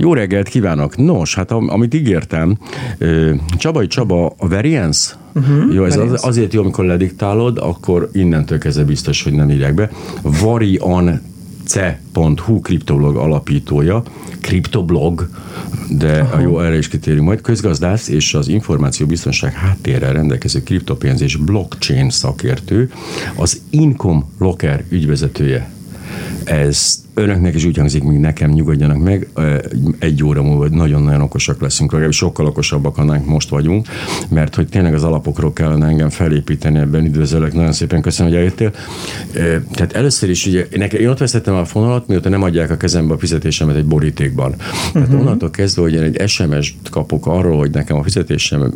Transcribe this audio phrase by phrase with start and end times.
[0.00, 0.96] Jó reggelt kívánok!
[0.96, 2.58] Nos, hát am- amit ígértem,
[3.56, 8.84] Csabai Csaba, a variance, uh-huh, jó, ez az, azért jó, amikor lediktálod, akkor innentől kezdve
[8.84, 9.90] biztos, hogy nem írják be.
[10.22, 11.40] Variance.hu
[12.60, 14.02] kriptoblog alapítója,
[14.40, 15.28] kriptoblog,
[15.90, 21.36] de a jó erre is kitérünk majd, közgazdász és az információbiztonság háttérrel rendelkező kriptopénz és
[21.36, 22.90] blockchain szakértő,
[23.36, 25.70] az Income Locker ügyvezetője.
[26.44, 29.28] Ez önöknek is úgy hangzik, mint nekem, nyugodjanak meg,
[29.98, 33.86] egy óra múlva nagyon-nagyon okosak leszünk, legalábbis sokkal okosabbak, annál most vagyunk,
[34.28, 38.72] mert hogy tényleg az alapokról kellene engem felépíteni ebben, üdvözöllek, nagyon szépen köszönöm, hogy eljöttél.
[39.72, 43.14] Tehát először is ugye, nekem, én ott veszettem a fonalat, mióta nem adják a kezembe
[43.14, 44.54] a fizetésemet egy borítékban.
[44.92, 45.20] Tehát uh-huh.
[45.20, 48.72] onnantól kezdve, hogy én egy SMS-t kapok arról, hogy nekem a fizetésem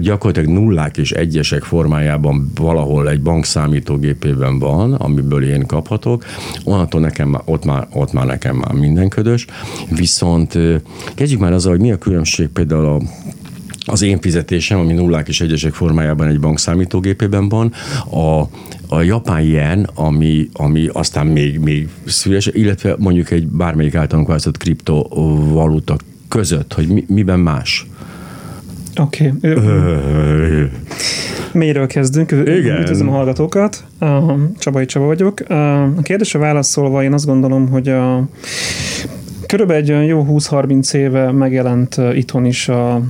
[0.00, 6.24] gyakorlatilag nullák és egyesek formájában valahol egy bank számítógépében van, amiből én kaphatok,
[6.64, 9.46] onnantól nekem már, ott, már, ott már nekem már mindenködös.
[9.90, 10.58] Viszont
[11.14, 13.00] kezdjük már azzal, hogy mi a különbség például a
[13.88, 17.72] az én fizetésem, ami nullák és egyesek formájában egy bank számítógépében van,
[18.10, 18.40] a,
[18.94, 24.56] a japán yen, ami, ami aztán még, még szüles, illetve mondjuk egy bármelyik általunk választott
[24.56, 25.96] kriptovaluta
[26.28, 27.86] között, hogy mi, miben más?
[29.00, 29.32] Oké.
[29.42, 30.68] Okay.
[31.52, 32.30] Mélyről kezdünk.
[32.30, 32.80] Igen.
[32.80, 33.84] Üdvözlöm a hallgatókat.
[34.58, 35.40] Csabai Csaba vagyok.
[35.96, 38.28] A kérdésre válaszolva én azt gondolom, hogy a
[39.46, 43.02] körülbelül egy jó 20-30 éve megjelent itthon is a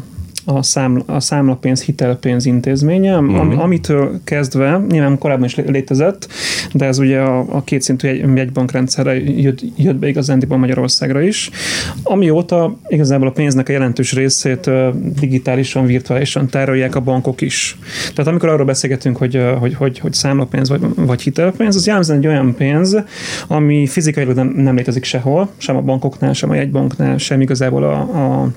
[0.49, 6.29] a, számla, a számlapénz, hitelpénz intézménye, am, amitől kezdve, nyilván korábban is létezett,
[6.73, 11.51] de ez ugye a, a kétszintű egy, jegybankrendszerre jött, jött be igazándiból Magyarországra is.
[12.03, 14.71] Amióta igazából a pénznek a jelentős részét
[15.21, 17.79] digitálisan, virtuálisan tárolják a bankok is.
[18.15, 22.27] Tehát amikor arról beszélgetünk, hogy, hogy, hogy, hogy számlapénz vagy, vagy hitelpénz, az jellemzően egy
[22.27, 22.97] olyan pénz,
[23.47, 27.99] ami fizikailag nem, nem létezik sehol, sem a bankoknál, sem a jegybanknál, sem igazából a,
[27.99, 28.51] a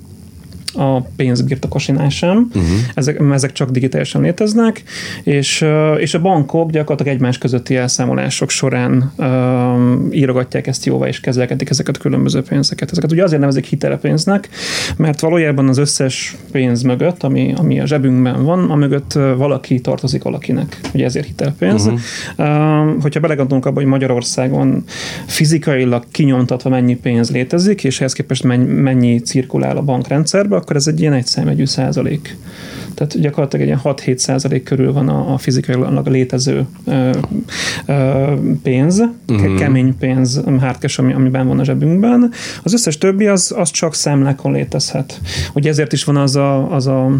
[0.74, 2.38] a pénzbirtokosnál sem.
[2.38, 2.64] Uh-huh.
[2.94, 4.84] Ezek, ezek csak digitálisan léteznek,
[5.24, 5.66] és,
[5.98, 11.96] és a bankok gyakorlatilag egymás közötti elszámolások során uh, írogatják ezt jóvá, és kezelgetik ezeket
[11.96, 12.92] a különböző pénzeket.
[12.92, 14.50] Ezeket ugye azért nevezik hitelepénznek,
[14.98, 20.24] mert valójában az összes pénz mögött, ami, ami a zsebünkben van, a mögött valaki tartozik
[20.24, 20.80] valakinek.
[20.94, 21.86] Ugye ezért hitelepénz.
[21.86, 22.00] Uh-huh.
[22.38, 24.84] Uh, hogyha belegondolunk abba, hogy Magyarországon
[25.26, 30.88] fizikailag kinyomtatva mennyi pénz létezik, és ehhez képest mennyi, mennyi cirkulál a bankrendszerbe, akkor ez
[30.88, 32.38] egy ilyen egyszámegyű százalék.
[32.94, 37.12] Tehát gyakorlatilag egy ilyen 6-7 százalék körül van a, a fizikailag létező ö,
[37.86, 38.34] ö,
[38.64, 39.58] pénz, uh-huh.
[39.58, 42.32] kemény pénz, hardcash, ami, amiben van a zsebünkben.
[42.64, 45.22] Az összes többi az, az csak számlákon létezhet.
[45.54, 47.18] Ugye ezért is van az a, az a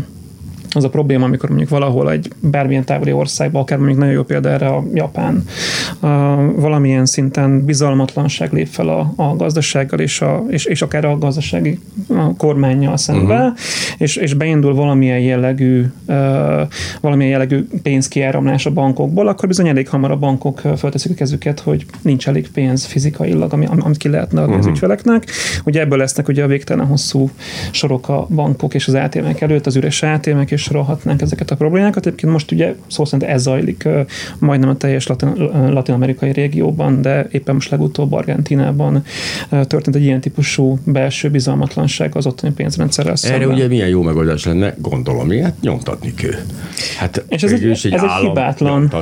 [0.76, 4.50] az a probléma, amikor mondjuk valahol egy bármilyen távoli országban, akár mondjuk nagyon jó példa
[4.50, 5.44] erre a Japán,
[6.00, 6.08] a,
[6.56, 11.80] valamilyen szinten bizalmatlanság lép fel a, a gazdasággal és, a, és, és akár a gazdasági
[12.08, 13.58] a kormányjal szembe, uh-huh.
[13.98, 16.16] és, és beindul valamilyen jellegű uh,
[17.02, 21.86] valamilyen jellegű pénzkiáramlás a bankokból, akkor bizony elég hamar a bankok fölteszik a kezüket, hogy
[22.02, 24.68] nincs elég pénz fizikailag, ami, amit ki lehetne adni uh-huh.
[24.68, 25.26] az ügyfeleknek.
[25.66, 27.30] Ugye ebből lesznek ugye a végtelen hosszú
[27.72, 32.06] sorok a bankok és az ATM-ek előtt, az üres ATM-ek, és sorolhatnánk ezeket a problémákat.
[32.06, 33.88] Egyébként most ugye szó szerint ez zajlik
[34.40, 35.34] majdnem a teljes latin,
[35.70, 39.04] latin-amerikai régióban, de éppen most legutóbb Argentinában
[39.50, 43.42] történt egy ilyen típusú belső bizalmatlanság az ottani pénzrendszerrel szemben.
[43.42, 46.40] Erre ugye milyen jó megoldás lenne, gondolom, ilyet nyomtatni kell.
[46.98, 48.94] Hát és ez egy, egy, ez egy hibátlan,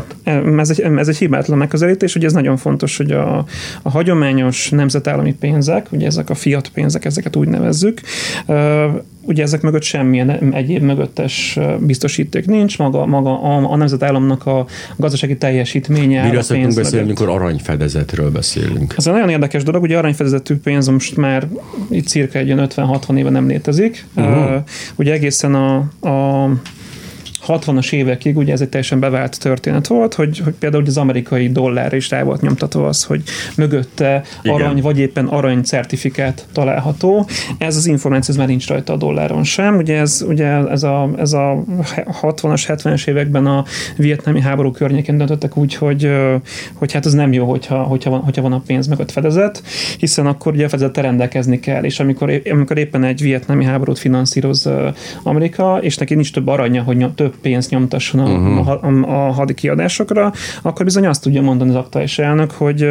[0.58, 3.46] ez egy, ez egy hibátlan megközelítés, ugye ez nagyon fontos, hogy a,
[3.82, 8.02] a hagyományos nemzetállami pénzek, ugye ezek a fiat pénzek, ezeket úgy nevezzük,
[9.28, 14.66] ugye ezek mögött semmilyen egyéb mögöttes biztosíték nincs, maga, maga a, a nemzetállamnak a
[14.96, 16.24] gazdasági teljesítménye.
[16.24, 18.94] Miről szoktunk beszélni, amikor aranyfedezetről beszélünk?
[18.98, 21.48] Ez egy nagyon érdekes dolog, ugye aranyfedezetű pénz most már
[21.90, 24.06] itt cirka egy 50-60 éve nem létezik.
[24.16, 24.52] Uh-huh.
[24.52, 24.62] Uh,
[24.96, 25.76] ugye egészen a,
[26.10, 26.50] a
[27.48, 31.94] 60-as évekig ugye ez egy teljesen bevált történet volt, hogy, hogy például az amerikai dollár
[31.94, 33.24] is rá volt nyomtatva az, hogy
[33.58, 34.56] mögötte Igen.
[34.56, 37.28] arany vagy éppen arany certifikát található.
[37.58, 39.76] Ez az információ ez már nincs rajta a dolláron sem.
[39.76, 41.64] Ugye ez, ugye ez, a, ez a
[42.22, 43.66] 60-as, 70-es években a
[43.98, 46.12] vietnámi háború környékén döntöttek úgy, hogy,
[46.74, 49.64] hogy hát ez nem jó, hogyha, hogyha, van, hogyha van a pénz mögött fedezet,
[49.98, 54.70] hiszen akkor ugye a fedezete rendelkezni kell, és amikor, amikor éppen egy vietnámi háborút finanszíroz
[55.24, 58.68] Amerika, és neki nincs több aranya, hogy nyom, több pénzt nyomtasson a, uh-huh.
[58.68, 62.88] a, a, hadi kiadásokra, akkor bizony azt tudja mondani az aktuális elnök, hogy,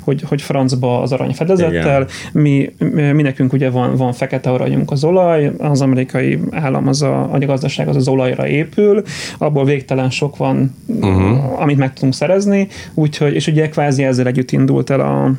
[0.00, 2.72] hogy, hogy francba az arany fedezettel, mi,
[3.12, 7.38] mi nekünk ugye van, van fekete aranyunk az olaj, az amerikai állam, az a, a
[7.38, 9.02] gazdaság az az olajra épül,
[9.38, 11.60] abból végtelen sok van, uh-huh.
[11.60, 15.32] amit meg tudunk szerezni, úgyhogy, és ugye kvázi ezzel együtt indult el a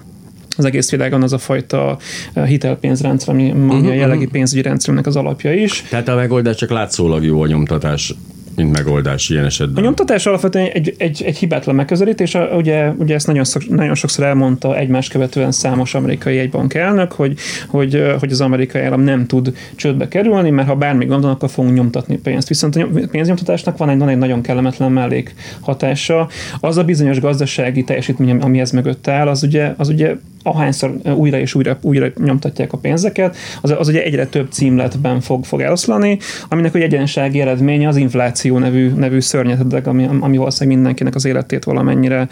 [0.57, 1.98] az egész világon az a fajta
[2.45, 5.81] hitelpénzrendszer, ami, uh-huh, a jellegi pénzügyi rendszerünknek az alapja is.
[5.81, 8.13] Tehát a megoldás csak látszólag jó a nyomtatás
[8.57, 9.83] mint megoldás ilyen esetben.
[9.83, 14.25] A nyomtatás alapvetően egy, egy, egy hibátlan megközelítés, ugye, ugye ezt nagyon, szok, nagyon sokszor
[14.25, 17.38] elmondta egymás követően számos amerikai egybank elnök, hogy,
[17.68, 21.50] hogy, hogy az amerikai állam nem tud csődbe kerülni, mert ha bármi gond van, akkor
[21.50, 22.48] fogunk nyomtatni pénzt.
[22.48, 26.30] Viszont a pénznyomtatásnak van egy, van egy nagyon kellemetlen mellék hatása.
[26.60, 30.15] Az a bizonyos gazdasági teljesítmény, ami ez mögött áll, az ugye, az ugye
[30.48, 35.46] ahányszor újra és újra, újra nyomtatják a pénzeket, az, az ugye egyre több címletben fog,
[35.46, 41.16] fog eloszlani, aminek egy egyensági eredménye az infláció nevű, nevű szörnyetedek, ami, ami valószínűleg mindenkinek
[41.16, 42.28] az életét valamennyire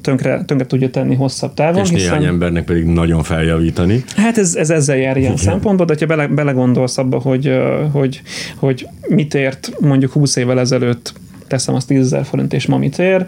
[0.00, 1.82] tönkre, tönkre tudja tenni hosszabb távon.
[1.82, 4.04] És hiszen, néhány embernek pedig nagyon feljavítani.
[4.16, 5.44] Hát ez, ez ezzel jár ilyen Igen.
[5.44, 7.58] szempontból, de ha bele, belegondolsz abba, hogy,
[7.92, 8.22] hogy,
[8.56, 11.12] hogy mit ért mondjuk 20 évvel ezelőtt
[11.46, 13.26] teszem azt 10 forint, és ma mit ér,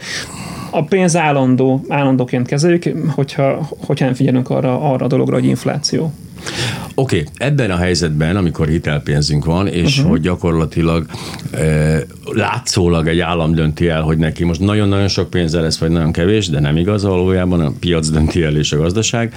[0.74, 6.12] a pénz állandó, állandóként kezeljük, hogyha, hogyha nem figyelünk arra, arra a dologra, hogy infláció.
[6.94, 7.48] Oké, okay.
[7.48, 10.10] ebben a helyzetben, amikor hitelpénzünk van, és uh-huh.
[10.10, 11.06] hogy gyakorlatilag
[11.50, 16.12] e, látszólag egy állam dönti el, hogy neki most nagyon-nagyon sok pénze lesz, vagy nagyon
[16.12, 19.34] kevés, de nem igaz valójában, a piac dönti el és a gazdaság.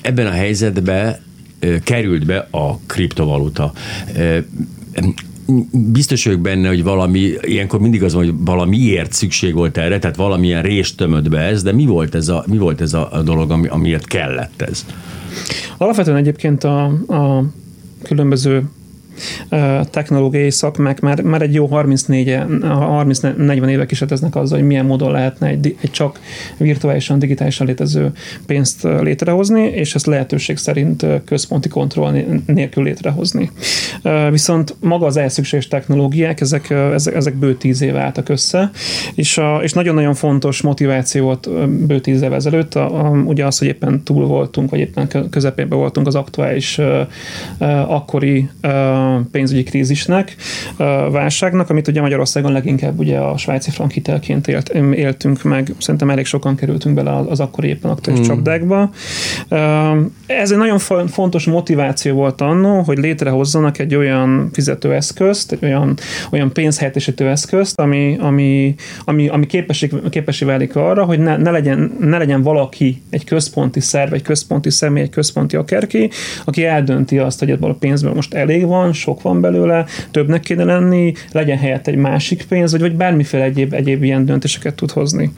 [0.00, 1.16] Ebben a helyzetben
[1.60, 3.72] e, került be a kriptovaluta.
[4.16, 4.44] E,
[5.70, 10.16] biztos vagyok benne, hogy valami, ilyenkor mindig az van, hogy valamiért szükség volt erre, tehát
[10.16, 13.50] valamilyen rést tömött be ez, de mi volt ez a, mi volt ez a dolog,
[13.50, 14.86] ami, amiért kellett ez?
[15.76, 17.44] Alapvetően egyébként a, a
[18.02, 18.64] különböző
[19.90, 25.76] technológiai szakmák már, már egy jó 34-40 éve kísérleteznek azzal, hogy milyen módon lehetne egy,
[25.80, 26.20] egy csak
[26.56, 28.12] virtuálisan, digitálisan létező
[28.46, 32.14] pénzt létrehozni, és ezt lehetőség szerint központi kontroll
[32.46, 33.50] nélkül létrehozni.
[34.30, 38.70] Viszont maga az elszükséges technológiák, ezek, ezek, ezek bő tíz éve álltak össze,
[39.14, 43.58] és, a, és nagyon-nagyon fontos motiváció volt bő tíz év ezelőtt, a, a, ugye az,
[43.58, 46.80] hogy éppen túl voltunk, vagy éppen közepében voltunk az aktuális
[47.86, 48.48] akkori
[49.30, 50.36] pénzügyi krízisnek,
[51.10, 56.24] válságnak, amit ugye Magyarországon leginkább ugye a svájci frank hitelként élt, éltünk meg, szerintem elég
[56.24, 58.34] sokan kerültünk bele az akkor éppen aktuális hmm.
[58.34, 58.90] csapdákba.
[60.26, 60.78] Ez egy nagyon
[61.08, 65.96] fontos motiváció volt annó, hogy létrehozzanak egy olyan fizetőeszközt, egy olyan,
[66.30, 68.74] olyan pénzhelyettesítő eszközt, ami, ami,
[69.04, 73.80] ami, ami képessé, képessé válik arra, hogy ne, ne, legyen, ne legyen valaki, egy központi
[73.80, 76.10] szerv, egy központi személy, egy központi akárki,
[76.44, 80.64] aki eldönti azt, hogy ebből a pénzből most elég van, sok van belőle, többnek kéne
[80.64, 85.32] lenni, legyen helyett egy másik pénz, vagy, vagy bármiféle egyéb, egyéb ilyen döntéseket tud hozni.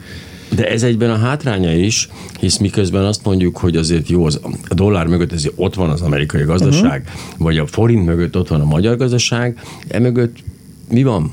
[0.55, 2.09] De ez egyben a hátránya is,
[2.39, 6.01] hisz miközben azt mondjuk, hogy azért jó, az, a dollár mögött ezért ott van az
[6.01, 7.21] amerikai gazdaság, uh-huh.
[7.37, 10.37] vagy a forint mögött ott van a magyar gazdaság, emögött
[10.89, 11.31] mi van?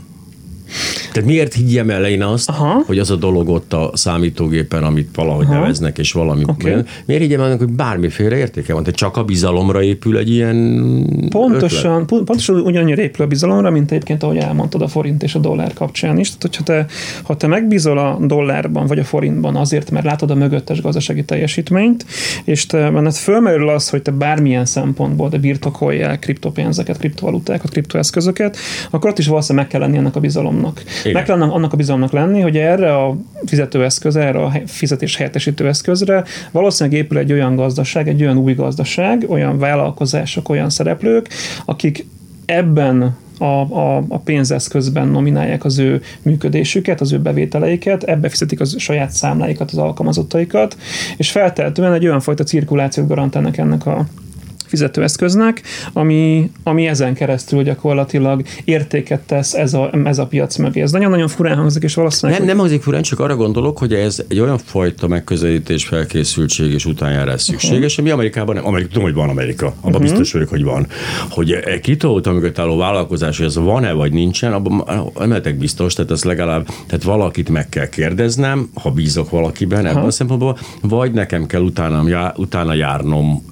[1.12, 2.82] Tehát miért higgyem el én azt, Aha.
[2.86, 5.54] hogy az a dolog ott a számítógépen, amit valahogy Aha.
[5.54, 6.42] neveznek, és valami.
[6.46, 6.74] Okay.
[7.06, 8.82] Miért higgyem el, hogy bármiféle értéke van?
[8.82, 10.56] Tehát csak a bizalomra épül egy ilyen
[11.30, 12.24] Pontosan, ötlet?
[12.24, 16.19] pontosan ugyanannyira épül a bizalomra, mint egyébként, ahogy elmondtad a forint és a dollár kapcsán
[16.19, 16.26] is.
[16.26, 16.86] Tehát, hogyha te,
[17.22, 22.06] ha te megbízol a dollárban vagy a forintban azért, mert látod a mögöttes gazdasági teljesítményt,
[22.44, 28.56] és te benned fölmerül az, hogy te bármilyen szempontból de birtokolják kriptopénzeket, kriptovalutákat, kriptoeszközöket,
[28.90, 30.61] akkor ott is valószínűleg meg kell lenni ennek a bizalomnak.
[31.00, 31.12] Igen.
[31.12, 33.16] Meg kellene annak a bizalomnak lenni, hogy erre a
[33.46, 39.24] fizetőeszköz, erre a fizetés helyettesítő eszközre valószínűleg épül egy olyan gazdaság, egy olyan új gazdaság,
[39.28, 41.28] olyan vállalkozások, olyan szereplők,
[41.64, 42.06] akik
[42.46, 48.74] ebben a, a, a pénzeszközben nominálják az ő működésüket, az ő bevételeiket, ebbe fizetik az
[48.78, 50.76] saját számláikat, az alkalmazottaikat,
[51.16, 54.06] és feltehetően egy olyan fajta cirkulációt garantálnak ennek a
[54.72, 55.62] fizetőeszköznek,
[55.93, 60.81] ami, ami ezen keresztül gyakorlatilag értéket tesz ez a, ez a piac mögé.
[60.81, 62.41] Ez nagyon-nagyon furán hangzik, és valószínűleg...
[62.41, 66.86] Nem, nem hangzik furán, csak arra gondolok, hogy ez egy olyan fajta megközelítés, felkészültség és
[66.86, 68.05] utánjárás szükséges, uh-huh.
[68.05, 68.67] ami Amerikában nem.
[68.67, 70.00] Amerika, tudom, hogy van Amerika, abban uh-huh.
[70.00, 70.86] biztos vagyok, hogy van.
[71.31, 74.84] Hogy egy kitolóta mögött álló vállalkozás, hogy ez van-e vagy nincsen, abban
[75.19, 79.96] nem lehetek biztos, tehát ez legalább, tehát valakit meg kell kérdeznem, ha bízok valakiben uh-huh.
[79.96, 83.44] ebben a szempontból, vagy nekem kell utána, utána járnom,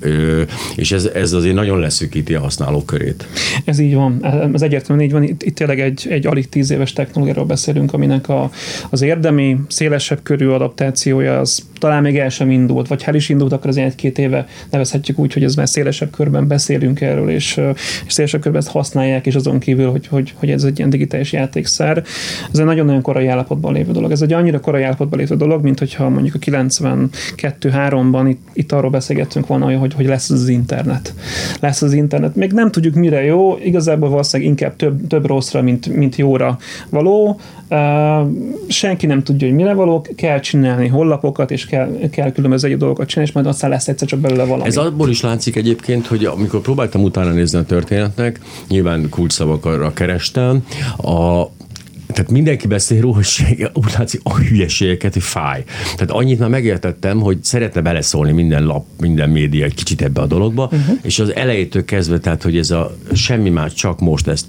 [0.77, 3.27] és ez, ez azért nagyon leszűkíti a használók körét.
[3.65, 4.25] Ez így van,
[4.55, 5.23] ez egyértelműen így van.
[5.23, 8.51] Itt, itt tényleg egy, egy alig tíz éves technológiáról beszélünk, aminek a,
[8.91, 13.53] az érdemi, szélesebb körű adaptációja az talán még el sem indult, vagy ha is indult,
[13.53, 17.61] akkor az egy-két éve nevezhetjük úgy, hogy ez már szélesebb körben beszélünk erről, és,
[18.07, 21.33] és szélesebb körben ezt használják, és azon kívül, hogy, hogy, hogy ez egy ilyen digitális
[21.33, 22.03] játékszer.
[22.53, 24.11] Ez egy nagyon-nagyon korai állapotban lévő dolog.
[24.11, 28.91] Ez egy annyira korai állapotban lévő dolog, mint hogyha mondjuk a 92-3-ban itt, itt arról
[28.91, 31.61] beszélgettünk volna, hogy, hogy lesz az internet internet.
[31.61, 32.37] Lesz az internet.
[32.37, 37.41] Még nem tudjuk mire jó, igazából valószínűleg inkább több, több rosszra, mint, mint jóra való.
[37.69, 38.29] Uh,
[38.69, 43.09] senki nem tudja, hogy mire való, kell csinálni hollapokat, és kell, kell különböző egy dolgokat
[43.09, 44.69] csinálni, és majd aztán lesz egyszer csak belőle valami.
[44.69, 50.65] Ez abból is látszik egyébként, hogy amikor próbáltam utána nézni a történetnek, nyilván kulcsszavakra kerestem,
[50.97, 51.47] a,
[52.13, 55.65] tehát mindenki beszél róla, hogy úgy látszik a hülyeségeket, hogy fáj.
[55.95, 60.27] Tehát annyit már megértettem, hogy szeretne beleszólni minden lap, minden média egy kicsit ebbe a
[60.27, 60.99] dologba, uh-huh.
[61.03, 64.47] és az elejétől kezdve, tehát hogy ez a semmi más, csak most ezt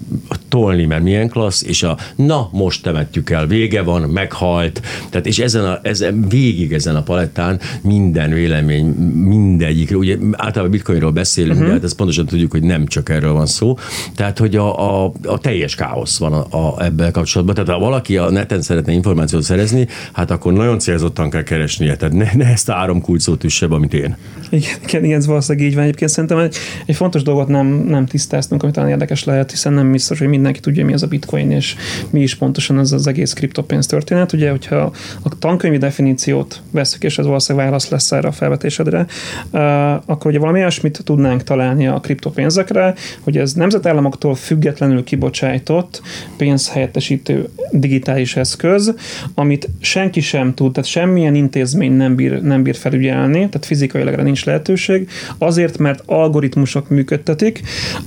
[0.48, 5.38] tolni, mert milyen klassz, és a na, most temetjük el, vége van, meghalt, tehát és
[5.38, 11.66] ezen a, ezen, végig ezen a palettán minden vélemény, mindegyik, ugye általában bitcoinról beszélünk, uh-huh.
[11.68, 13.78] de hát ezt pontosan tudjuk, hogy nem csak erről van szó,
[14.16, 18.16] tehát hogy a, a, a teljes káosz van a, a, ebben kapcsolatban, tehát ha valaki
[18.16, 22.68] a neten szeretne információt szerezni, hát akkor nagyon célzottan kell keresnie, tehát ne, ne ezt
[22.68, 24.16] a három kulcsot üsse, amit én.
[24.50, 25.82] Igen, igen, ez valószínűleg így van.
[25.82, 26.56] Egyébként szerintem egy,
[26.86, 30.60] egy fontos dolgot nem, nem tisztáztunk, amit talán érdekes lehet, hiszen nem biztos, hogy mindenki
[30.60, 31.74] tudja, mi az a bitcoin, és
[32.10, 34.32] mi is pontosan az az egész kriptopénz történet.
[34.32, 34.92] Ugye, hogyha
[35.22, 39.06] a tankönyvi definíciót veszük, és ez valószínűleg válasz lesz erre a felvetésedre,
[39.50, 39.60] uh,
[39.92, 46.02] akkor ugye valami olyasmit tudnánk találni a kriptopénzekre, hogy ez nemzetállamoktól függetlenül kibocsájtott
[46.36, 48.94] pénzhelyettesítő digitális eszköz,
[49.34, 54.22] amit senki sem tud, tehát semmilyen intézmény nem bír, nem bír felügyelni, tehát fizikailag erre
[54.22, 55.08] nincs lehetőség,
[55.38, 57.60] azért, mert algoritmusok működtetik,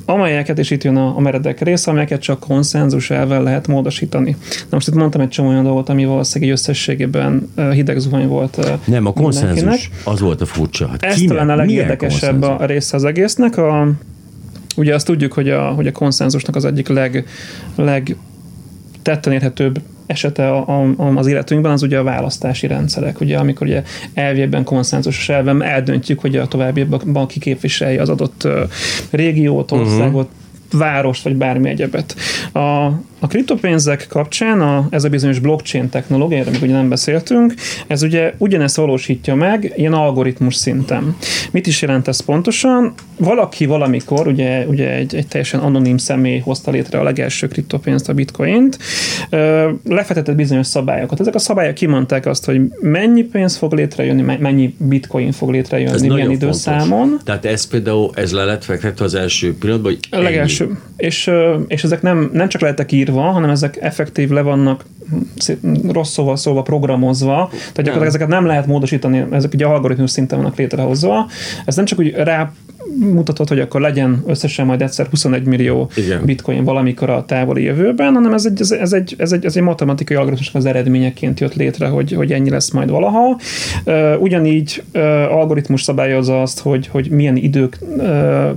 [0.06, 4.36] amelyeket, és itt jön a, a meredek rész, amelyeket csak konszenzus elvel lehet módosítani.
[4.50, 8.80] Na most itt mondtam egy csomó olyan dolgot, ami valószínűleg összességében hideg zuhany volt.
[8.86, 10.88] Nem, a konszenzus, az volt a furcsa.
[10.88, 13.58] Hát Ez talán a legérdekesebb a része az egésznek.
[13.58, 13.92] A,
[14.76, 17.26] ugye azt tudjuk, hogy a, hogy a konszenzusnak az egyik leg,
[17.76, 18.16] leg
[19.06, 23.84] tetten érhetőbb esete a, a, az életünkben az ugye a választási rendszerek, ugye amikor ugye
[24.14, 28.48] elvében konszenzusos elven eldöntjük, hogy a továbbiakban ki képviselje az adott
[29.10, 30.80] régiót, országot, uh-huh.
[30.80, 32.16] várost, vagy bármi egyebet.
[32.54, 32.92] A,
[33.26, 37.54] a kriptopénzek kapcsán a, ez a bizonyos blockchain technológia, még ugye nem beszéltünk,
[37.88, 41.16] ez ugye ugyanezt valósítja meg ilyen algoritmus szinten.
[41.52, 42.94] Mit is jelent ez pontosan?
[43.18, 48.14] Valaki valamikor, ugye, ugye egy, egy teljesen anonim személy hozta létre a legelső kriptopénzt, a
[48.14, 48.78] bitcoint,
[49.84, 51.20] lefetetett bizonyos szabályokat.
[51.20, 56.02] Ezek a szabályok kimondták azt, hogy mennyi pénz fog létrejönni, mennyi bitcoin fog létrejönni, ez
[56.02, 56.88] milyen időszámon.
[56.88, 57.24] Fontos.
[57.24, 60.78] Tehát ez például, ez le lett fektetve az első pillanatban, hogy A legelső.
[60.98, 61.32] És,
[61.68, 64.86] és ezek nem, nem csak lehettek írva, írva, hanem ezek effektív le vannak
[65.92, 70.58] rossz szóval szóval programozva, tehát gyakorlatilag ezeket nem lehet módosítani, ezek ugye algoritmus szinten vannak
[70.58, 71.28] létrehozva.
[71.66, 72.52] Ez nem csak úgy rá
[73.00, 76.26] mutatott, hogy akkor legyen összesen majd egyszer 21 millió Igen.
[76.26, 79.64] bitcoin valamikor a távoli jövőben, hanem ez egy, ez, ez egy, ez egy, ez egy
[79.64, 83.40] matematikai algoritmusnak az eredményeként jött létre, hogy, hogy ennyi lesz majd valaha.
[84.20, 84.84] Ugyanígy
[85.30, 87.80] algoritmus szabályozza azt, hogy, hogy milyen idők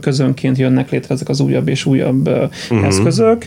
[0.01, 2.87] közönként jönnek létre ezek az újabb és újabb uh-huh.
[2.87, 3.47] eszközök,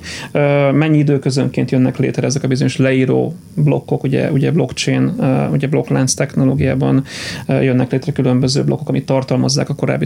[0.74, 5.14] mennyi időközönként jönnek létre ezek a bizonyos leíró blokkok, ugye, ugye blockchain,
[5.52, 7.04] ugye blokklánc technológiában
[7.48, 10.06] jönnek létre különböző blokkok, amit tartalmazzák a korábbi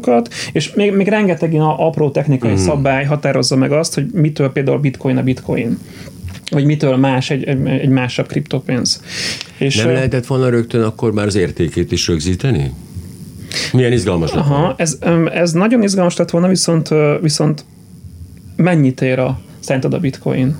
[0.00, 2.54] tranzakciókat, és még, még rengeteg ilyen apró technikai mm.
[2.54, 5.78] szabály határozza meg azt, hogy mitől például bitcoin a bitcoin
[6.50, 9.02] vagy mitől más egy, egy, egy másabb kriptopénz.
[9.58, 12.72] És Nem lehetett volna rögtön akkor már az értékét is rögzíteni?
[13.72, 14.98] Milyen izgalmas lett Aha, ez,
[15.32, 16.88] ez nagyon izgalmas lett volna, viszont,
[17.20, 17.64] viszont
[18.56, 20.56] mennyit ér a szerinted a bitcoin?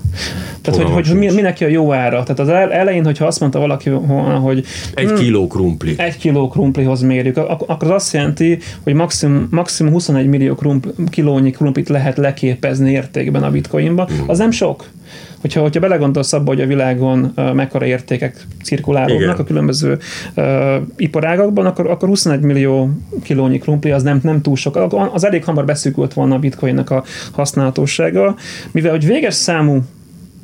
[0.60, 2.22] Tehát, hogy, hogy, hogy minek a jó ára?
[2.22, 5.94] Tehát az elején, hogyha azt mondta valaki, hogy egy hmm, kiló krumpli.
[5.96, 11.50] Egy kiló krumplihoz mérjük, akkor az azt jelenti, hogy maximum, maximum 21 millió krumpli, kilónyi
[11.50, 14.04] krumplit lehet leképezni értékben a bitcoinba.
[14.04, 14.24] Hmm.
[14.26, 14.84] Az nem sok
[15.46, 19.98] hogyha, hogyha belegondolsz abba, hogy a világon uh, mekkora értékek cirkulálódnak a különböző
[20.34, 22.90] uh, iparágakban, akkor, akkor 21 millió
[23.22, 24.94] kilónyi krumpli az nem, nem túl sok.
[25.12, 28.36] Az elég hamar beszűkült volna a bitcoinnak a használhatósága,
[28.72, 29.82] mivel hogy véges számú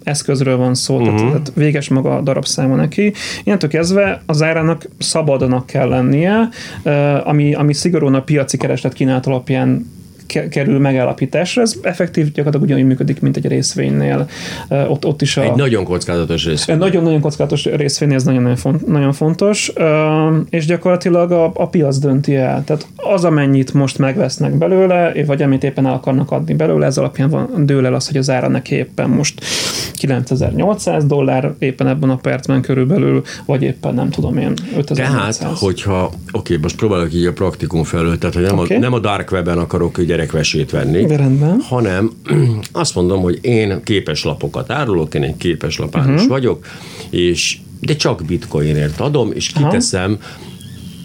[0.03, 1.09] eszközről van szó, uh-huh.
[1.09, 1.31] tehát, mhm.
[1.31, 3.13] tehát véges maga a darabszáma neki.
[3.45, 6.49] Innentől kezdve az árának szabadnak kell lennie,
[7.25, 9.87] ami, ami szigorúan a piaci kereslet kínálat alapján
[10.27, 11.63] kerül megállapításra.
[11.63, 14.29] Ez effektív gyakorlatilag ugyanúgy működik, mint egy részvénynél.
[14.69, 16.79] Ott, ott is a, egy nagyon kockázatos részvény.
[16.79, 19.73] Nagyon-nagyon kockázatos részvény, ez nagyon, nagyon fontos,
[20.51, 22.65] és gyakorlatilag a, a piac dönti el.
[22.65, 27.31] Tehát az, amennyit most megvesznek belőle, vagy amit éppen el akarnak adni belőle, ez alapján
[27.31, 29.45] van, dől el az, hogy az ára neki éppen most
[30.07, 35.39] 9800 dollár éppen ebben a percben körülbelül, vagy éppen nem tudom én 5800.
[35.39, 38.77] Tehát, hogyha, oké, most próbálok így a praktikum felől, tehát hogy nem, okay.
[38.77, 41.61] a, nem a dark webben akarok gyerekvesét venni, De rendben.
[41.61, 42.11] hanem
[42.73, 46.29] azt mondom, hogy én képes lapokat árulok, én egy képes lapárus uh-huh.
[46.29, 46.67] vagyok,
[47.11, 50.51] és de csak bitcoinért adom, és kiteszem Aha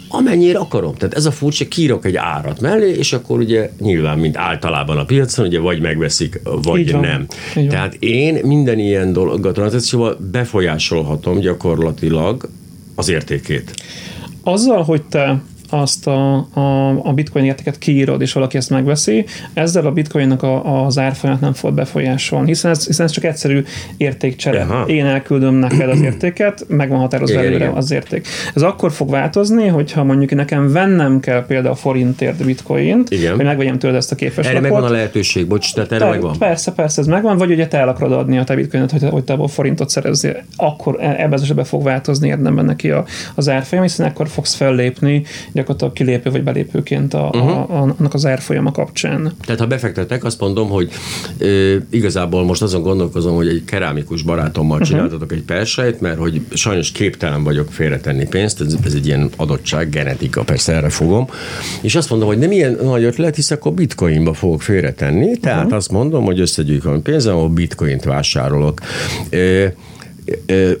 [0.08, 0.94] amennyire akarom.
[0.94, 5.04] Tehát ez a furcsa, kírok egy árat mellé, és akkor ugye nyilván, mint általában a
[5.04, 7.26] piacon, ugye vagy megveszik, vagy nem.
[7.68, 12.48] Tehát én minden ilyen dolgot tranzakcióval befolyásolhatom gyakorlatilag
[12.94, 13.74] az értékét.
[14.42, 19.86] Azzal, hogy te azt a, a, a bitcoin értéket kiírod, és valaki ezt megveszi, ezzel
[19.86, 23.64] a bitcoinnak a, az árfolyamát nem fog befolyásolni, hiszen ez, hiszen ez csak egyszerű
[23.96, 24.60] értékcsere.
[24.60, 24.86] Aha.
[24.86, 28.26] Én elküldöm neked az értéket, meg van határozva előre az érték.
[28.54, 33.34] Ez akkor fog változni, hogyha mondjuk nekem vennem kell például a forintért bitcoint, igen.
[33.34, 36.38] hogy megvegyem tőled ezt a képes Erre megvan a lehetőség, bocs, tehát erre te, megvan?
[36.38, 39.24] Persze, persze, ez megvan, vagy ugye te el akarod adni a te bitcoinot, hogy, hogy
[39.24, 43.48] te abból forintot szerezzél, akkor e, ebben az esetben fog változni érdemben neki a, az
[43.48, 45.22] árfolyam, hiszen akkor fogsz fellépni
[45.58, 47.48] gyakorlatilag kilépő vagy belépőként a, uh-huh.
[47.48, 49.32] a, a, annak az árfolyama kapcsán.
[49.44, 50.90] Tehát ha befektetek, azt mondom, hogy
[51.38, 51.46] e,
[51.90, 54.88] igazából most azon gondolkozom, hogy egy kerámikus barátommal uh-huh.
[54.88, 59.88] csináltatok egy persejt, mert hogy sajnos képtelen vagyok félretenni pénzt, ez, ez egy ilyen adottság,
[59.88, 61.28] genetika, persze erre fogom,
[61.80, 65.76] és azt mondom, hogy nem ilyen nagy ötlet, hisz akkor bitcoinba fogok félretenni, tehát uh-huh.
[65.76, 68.80] azt mondom, hogy összegyűjtöm pénzem, ahol bitcoint vásárolok.
[69.30, 69.72] E,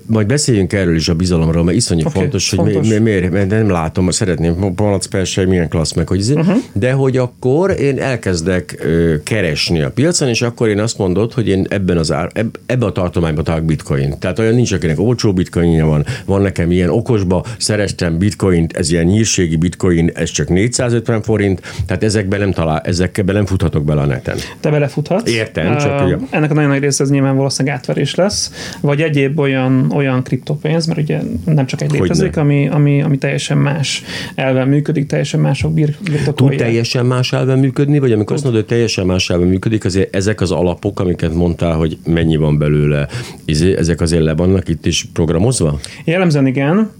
[0.06, 2.88] majd beszéljünk erről is a bizalomról, mert iszonyú okay, fontos, hogy fontos.
[2.88, 6.56] Mi, miért, mert nem látom, szeretném, Palac persze, milyen klassz meg, hogy uh-huh.
[6.72, 8.86] de hogy akkor én elkezdek
[9.24, 12.86] keresni a piacon, és akkor én azt mondod, hogy én ebben az ár, eb, ebbe
[12.86, 14.18] a tartományban találok bitcoin.
[14.18, 19.04] Tehát olyan nincs, akinek olcsó bitcoinja van, van nekem ilyen okosba, szereztem bitcoint, ez ilyen
[19.04, 24.06] nyírségi bitcoin, ez csak 450 forint, tehát ezekben nem talál, ezekben nem futhatok bele a
[24.06, 24.36] neten.
[24.60, 25.30] Te belefuthatsz.
[25.30, 26.16] Értem, csak uh, ugye.
[26.30, 30.86] Ennek a nagyon nagy része ez nyilván valószínűleg átverés lesz, vagy egyéb olyan, olyan kriptopénz,
[30.86, 34.02] mert ugye nem csak egy létezik, ami, ami, ami teljesen más
[34.34, 35.96] elven működik, teljesen mások bir,
[36.34, 40.14] Tud teljesen más elven működni, vagy amikor azt mondod, hogy teljesen más elven működik, azért
[40.14, 43.08] ezek az alapok, amiket mondtál, hogy mennyi van belőle,
[43.44, 45.78] izé, ezek azért le vannak itt is programozva?
[46.04, 46.90] Jellemzően igen,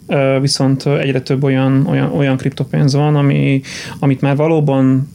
[0.41, 3.61] viszont egyre több olyan, olyan, olyan kriptopénz van, ami,
[3.99, 5.09] amit már valóban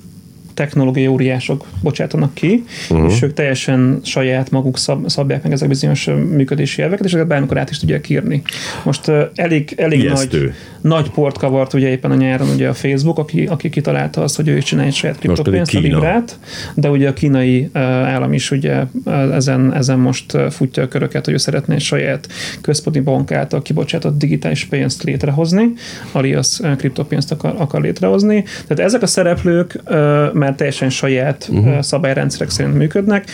[0.53, 3.11] technológiai óriások bocsátanak ki, uh-huh.
[3.11, 7.57] és ők teljesen saját maguk szab, szabják meg ezek bizonyos működési elveket, és ezeket bármikor
[7.57, 8.41] át is tudják írni.
[8.83, 13.19] Most uh, elég, elég nagy, nagy port kavart ugye éppen a nyáron ugye a Facebook,
[13.19, 16.39] aki, aki kitalálta azt, hogy ő is csinálja egy saját kriptopénzt, a Librát,
[16.73, 21.25] de ugye a kínai uh, állam is ugye uh, ezen, ezen most futja a köröket,
[21.25, 22.27] hogy ő szeretne egy saját
[22.61, 25.73] központi bank által kibocsátott digitális pénzt létrehozni,
[26.11, 28.43] alias kriptopénzt akar, akar létrehozni.
[28.67, 31.79] Tehát ezek a szereplők uh, már teljesen saját uh-huh.
[31.81, 33.25] szabályrendszerek szerint működnek,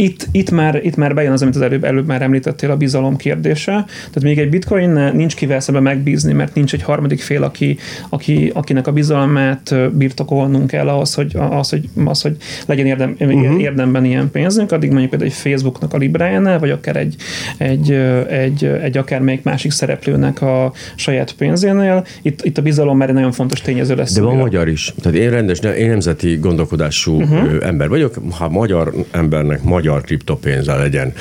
[0.00, 3.16] itt, itt, már, itt már bejön az, amit az előbb, előbb már említettél, a bizalom
[3.16, 3.72] kérdése.
[3.96, 8.50] Tehát még egy bitcoin nincs kivel szemben megbízni, mert nincs egy harmadik fél, aki, aki,
[8.54, 13.60] akinek a bizalmát birtokolnunk kell ahhoz, hogy, az, hogy, az, hogy legyen érdem, uh-huh.
[13.60, 17.16] érdemben ilyen pénzünk, addig mondjuk például egy Facebooknak a Librájánál, vagy akár egy,
[17.56, 17.92] egy,
[18.28, 23.32] egy, egy akármelyik másik szereplőnek a saját pénzénél, itt, itt a bizalom már egy nagyon
[23.32, 24.14] fontos tényező lesz.
[24.14, 24.42] De van újra.
[24.42, 24.94] magyar is.
[25.02, 27.66] Tehát én rendes, én nemzeti gondolkodású uh-huh.
[27.66, 28.14] ember vagyok.
[28.38, 31.12] Ha magyar embernek magyar magyar kriptopénze legyen.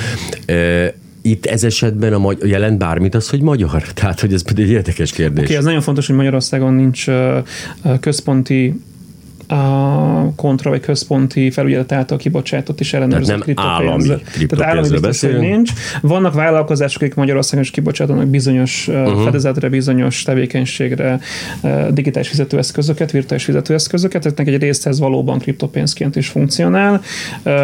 [1.21, 3.83] Itt ez esetben a magy- jelent bármit az, hogy magyar?
[3.93, 5.37] Tehát, hogy ez pedig egy érdekes kérdés.
[5.37, 7.05] Oké, okay, ez nagyon fontos, hogy Magyarországon nincs
[7.99, 8.81] központi
[9.47, 14.13] a kontra vagy központi felügyelet által kibocsátott és ellenőrzött kriptopénz.
[14.47, 15.41] Tehát állami beszélünk.
[15.41, 15.71] nincs.
[16.01, 19.23] Vannak vállalkozások, akik Magyarországon is kibocsátanak bizonyos uh-huh.
[19.23, 21.19] fedezetre, bizonyos tevékenységre
[21.91, 27.01] digitális fizetőeszközöket, virtuális fizetőeszközöket, tehát egy része ez valóban kriptopénzként is funkcionál,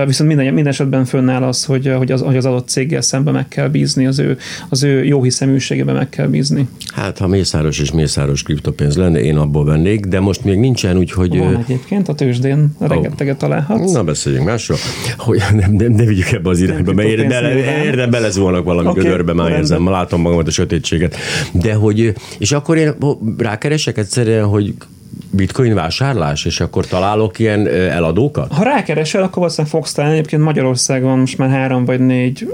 [0.06, 3.48] viszont minden, minden esetben fönnáll az, hogy, hogy, az, hogy az adott céggel szemben meg
[3.48, 4.38] kell bízni, az ő,
[4.70, 6.68] az ő jó hiszeműségében meg kell bízni.
[6.94, 11.12] Hát, ha mészáros és mészáros kriptopénz lenne, én abból vennék, de most még nincsen úgy,
[11.12, 11.38] hogy...
[11.38, 13.92] Van egyébként, a tőzsdén rengeteget találhatsz.
[13.92, 14.78] Na, beszéljünk másról.
[15.18, 19.04] Hogy nem, nem, ne vigyük ebbe az irányba, mert érde, bele, érde belezúlnak valami okay,
[19.04, 21.16] gödörbe, már érzem, látom magamat a sötétséget.
[21.52, 22.94] De hogy, és akkor én
[23.38, 24.74] rákeresek egyszerűen, hogy
[25.36, 28.52] bitcoin vásárlás, és akkor találok ilyen eladókat?
[28.52, 30.18] Ha rákeresel, akkor valószínűleg fogsz találni.
[30.18, 32.48] Egyébként Magyarországon most már három vagy négy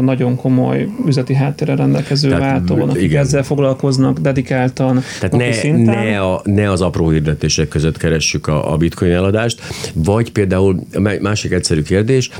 [0.00, 3.22] nagyon komoly üzleti háttérre rendelkező Tehát, váltó akik igen.
[3.22, 5.02] ezzel foglalkoznak dedikáltan.
[5.20, 6.04] Tehát ne, szinten.
[6.04, 9.62] ne, a, ne az apró hirdetések között keressük a, a bitcoin eladást,
[9.94, 10.80] vagy például
[11.20, 12.30] másik egyszerű kérdés,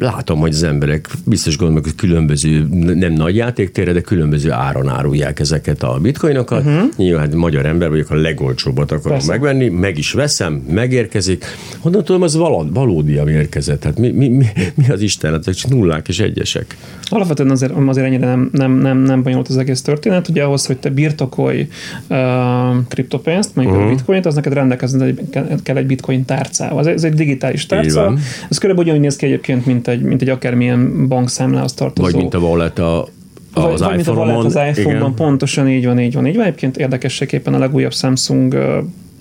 [0.00, 5.40] látom, hogy az emberek biztos gondolnak, hogy különböző, nem nagy játéktérre, de különböző áron árulják
[5.40, 6.64] ezeket a bitcoinokat.
[6.64, 6.88] Uh-huh.
[6.96, 9.30] Nyilván magyar ember vagyok, a legolcsóbbat akarom Persze.
[9.30, 11.44] megvenni, meg is veszem, megérkezik.
[11.78, 13.84] Honnan tudom, az valódi, valódi ami érkezett.
[13.84, 15.32] Hát mi, mi, mi, mi az Isten?
[15.32, 16.76] Hát csak nullák és egyesek.
[17.02, 20.28] Alapvetően azért, azért ennyire nem, nem, nem, nem bonyolult az egész történet.
[20.28, 21.68] Ugye ahhoz, hogy te birtokolj
[22.08, 22.16] uh,
[22.88, 23.92] kriptopénzt, mondjuk uh-huh.
[23.92, 25.14] a bitcoint, az neked rendelkezni
[25.62, 26.80] kell egy bitcoin tárcával.
[26.80, 28.14] Ez, ez egy digitális tárca.
[28.50, 32.10] Ez körülbelül ugyanúgy néz ki egyébként, mint egy, mint egy akármilyen bankszámlához tartozó.
[32.10, 33.08] Vagy mint a wallet a
[33.52, 34.44] a az iPhone-on.
[34.44, 36.44] Az iPhone-ban pontosan így van, így van, így van.
[36.44, 38.56] Egyébként érdekességképpen a legújabb Samsung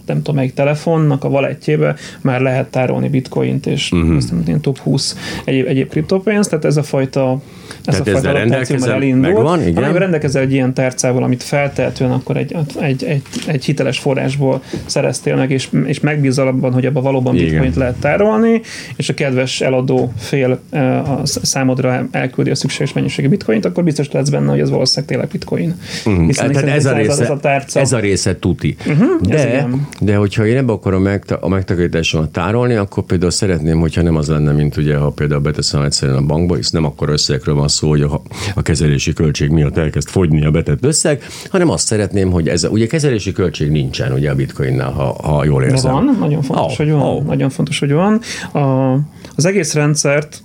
[0.09, 4.15] nem tudom melyik telefonnak a valetjébe már lehet tárolni bitcoint, és uh-huh.
[4.15, 7.41] azt mondom, top 20 egyéb, egyéb kriptopénzt, tehát ez a fajta
[7.85, 9.33] ez Tehát a ezzel rendelkezel, elindul.
[9.33, 9.73] megvan, igen?
[9.83, 15.35] Hanem rendelkezel egy ilyen tárcával, amit feltehetően akkor egy, egy, egy, egy hiteles forrásból szereztél
[15.35, 17.47] meg, és, és megbízol abban, hogy abban valóban Igen.
[17.47, 18.61] bitcoint lehet tárolni,
[18.95, 24.29] és a kedves eladó fél a számodra elküldi a szükséges mennyiségű bitcoint, akkor biztos lehetsz
[24.29, 25.75] benne, hogy ez valószínűleg tényleg bitcoin.
[26.05, 26.25] Mhm.
[26.25, 27.79] Hiszen- Tehát hiszen ez a, része, ez a tárca.
[27.79, 28.75] ez a része tuti.
[28.87, 29.67] Uh-huh, De.
[30.01, 34.27] De hogyha én ebbe akarom megta- a megtakarításomat tárolni, akkor például szeretném, hogyha nem az
[34.27, 37.89] lenne, mint ugye, ha például beteszem egyszerűen a bankba, és nem akkor összegekről van szó,
[37.89, 38.21] hogy a,
[38.55, 42.69] a kezelési költség miatt elkezd fogyni a betett összeg, hanem azt szeretném, hogy ez a,
[42.69, 45.91] ugye kezelési költség nincsen ugye a bitcoinnál, ha, ha jól De érzem.
[45.91, 47.01] van, nagyon fontos, Ó, hogy van.
[47.01, 47.21] ó.
[47.21, 48.19] Nagyon fontos, hogy van.
[48.63, 48.93] A,
[49.35, 50.41] az egész rendszert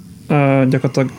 [0.68, 1.10] gyakorlatilag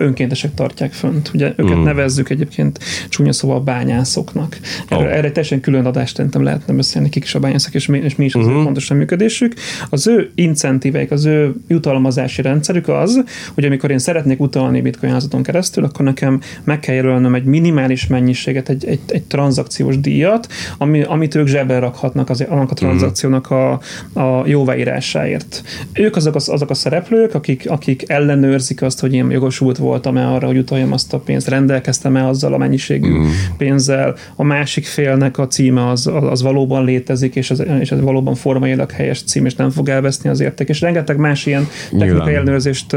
[0.00, 1.30] önkéntesek tartják fönt.
[1.34, 1.82] Ugye őket Mm.
[1.82, 4.58] nevezzük egyébként csúnya szóval bányászoknak.
[4.88, 5.08] Erre, Ó.
[5.08, 8.16] erre egy teljesen külön adást szerintem lehetne beszélni, kik is a bányászok, és mi, és
[8.16, 8.50] mi is az Mhm.
[8.50, 8.64] uh-huh.
[8.64, 9.54] pontosan működésük.
[9.90, 13.24] Az ő incentíveik, az ő jutalmazási rendszerük az,
[13.54, 18.06] hogy amikor én szeretnék utalni bitcoin házaton keresztül, akkor nekem meg kell jelölnöm egy minimális
[18.06, 20.46] mennyiséget, egy, egy, egy tranzakciós díjat,
[20.78, 23.72] ami, amit ők zsebben rakhatnak az, annak a tranzakciónak a,
[24.12, 25.62] a jóváírásáért.
[25.92, 28.04] Ők azok, az, azok a szereplők, akik, akik
[28.54, 32.58] ellenőrzik azt, hogy én jogosult voltam-e arra, hogy utaljam azt a pénzt, rendelkeztem-e azzal a
[32.58, 33.24] mennyiségű mm.
[33.56, 38.34] pénzzel, a másik félnek a címe az, az, valóban létezik, és az, és az valóban
[38.34, 42.96] formailag helyes cím, és nem fog elveszni az érték, és rengeteg más ilyen technikai ellenőrzést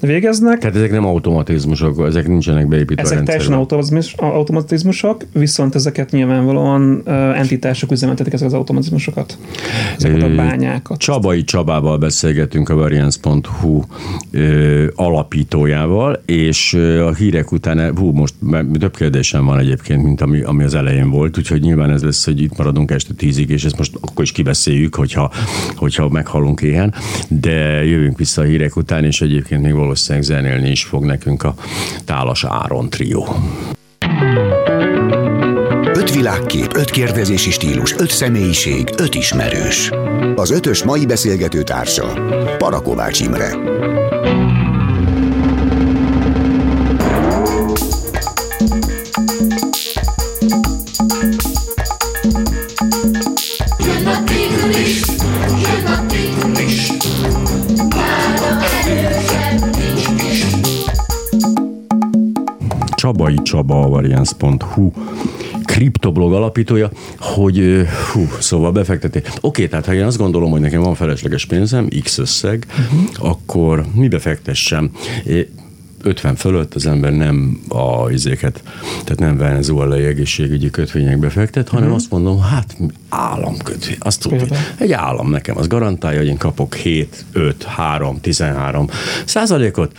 [0.00, 0.58] végeznek.
[0.58, 7.02] Tehát ezek nem automatizmusok, ezek nincsenek beépítve Ezek teljesen automatizmus, automatizmusok, viszont ezeket nyilvánvalóan
[7.34, 9.38] entitások üzemeltetik ezek az automatizmusokat,
[9.96, 10.98] ezeket a bányákat.
[10.98, 13.82] Csabai Csabával beszélgetünk a Variance.hu
[14.94, 16.74] alapítójával, és
[17.06, 18.34] a hírek után, hú, most
[18.78, 22.42] több kérdésem van egyébként, mint ami, ami az elején volt, úgyhogy nyilván ez lesz, hogy
[22.42, 25.32] itt maradunk este tízig, és ezt most akkor is kibeszéljük, hogyha,
[25.76, 26.94] hogyha meghalunk éhen,
[27.28, 31.54] de jövünk vissza a hírek után, és egyébként még valószínűleg zenélni is fog nekünk a
[32.04, 33.26] Tálas Áron trió.
[35.94, 39.90] Öt világkép, öt kérdezési stílus, öt személyiség, öt ismerős.
[40.34, 42.12] Az ötös mai beszélgető társa
[42.58, 43.50] Parakovács Imre.
[63.22, 64.92] Csabai Csaba, a Variance.hu
[65.64, 69.22] kriptoblog alapítója, hogy hú, szóval befekteté.
[69.40, 73.30] Oké, tehát ha én azt gondolom, hogy nekem van felesleges pénzem, X összeg, uh-huh.
[73.30, 74.90] akkor mibe fektessem?
[76.04, 81.84] É, 50 fölött az ember nem a izéket, tehát nem venezuelai egészségügyi kötvényekbe fektet, hanem
[81.84, 81.98] uh-huh.
[81.98, 82.76] azt mondom, hát
[83.08, 84.46] államkötvény, azt tudja.
[84.78, 88.88] Egy állam nekem az garantálja, hogy én kapok 7, 5, 3, 13
[89.24, 89.92] százalékot,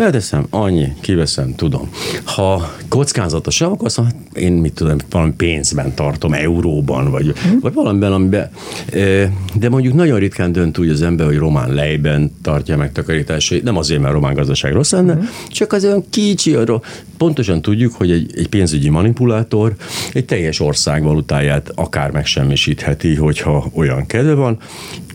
[0.00, 1.90] Felteszem, annyi, kiveszem, tudom.
[2.24, 7.74] Ha kockázatos, akkor azt mondom, hát én mit tudom, valami pénzben tartom, euróban, vagy, vagy
[7.74, 8.50] valamiben, amiben.
[8.92, 13.62] eh, De mondjuk nagyon ritkán dönt úgy az ember, hogy román lejben tartja a megtakarításait.
[13.62, 16.82] Nem azért, mert a román gazdaság rossz lenne, csak az olyan kicsi, arról
[17.20, 19.74] pontosan tudjuk, hogy egy, egy pénzügyi manipulátor
[20.12, 24.58] egy teljes ország valutáját akár megsemmisítheti, hogyha olyan kedve van.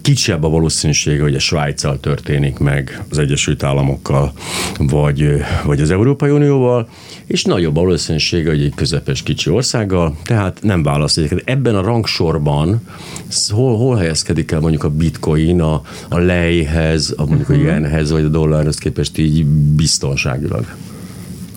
[0.02, 4.34] Kisebb a valószínűsége, hogy a Svájccal történik meg, az Egyesült Államokkal,
[4.78, 6.90] vagy, vagy az Európai Unióval,
[7.26, 11.42] és nagyobb a valószínűsége, hogy egy közepes kicsi országgal, tehát nem választ.
[11.46, 12.82] Ebben a rangsorban
[13.50, 18.24] hol, hol helyezkedik el mondjuk a bitcoin a, a lejhez, a mondjuk a jenhez, vagy
[18.24, 19.46] a dollárhoz képest így
[20.16, 20.76] biztonságilag?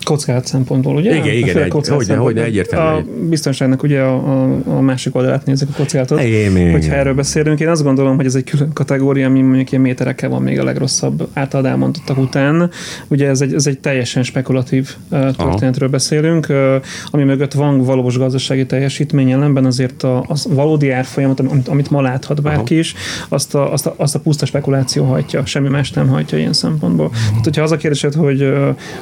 [0.09, 1.15] Kockázat szempontból, ugye?
[1.15, 2.99] Igen, igen, egy- hogyne, hogyne, egyértelmű.
[2.99, 6.23] A biztonságnak ugye a, a, a másik oldalát nézzük a kockázatot.
[6.23, 6.71] Igen, igen.
[6.71, 10.29] Hogyha erről beszélünk, én azt gondolom, hogy ez egy külön kategória, ami mondjuk ilyen méterekkel
[10.29, 12.69] van még a legrosszabb általad elmondottak után.
[13.07, 18.17] Ugye ez egy, ez egy teljesen spekulatív uh, történetről beszélünk, uh, ami mögött van valós
[18.17, 22.93] gazdasági teljesítmény ellenben azért a, az valódi árfolyamat, amit, amit ma láthat bárki is,
[23.27, 27.09] azt a, azt, a, azt a puszta spekuláció hajtja, semmi más nem hajtja ilyen szempontból.
[27.09, 28.53] Tehát, hogyha az a kérdésed, hogy,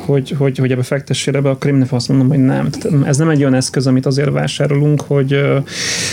[0.05, 2.69] hogy, hogy, hogy ebbe fektessél ebbe, akkor én nem azt mondom, hogy nem.
[2.69, 5.41] Tehát ez nem egy olyan eszköz, amit azért vásárolunk, hogy,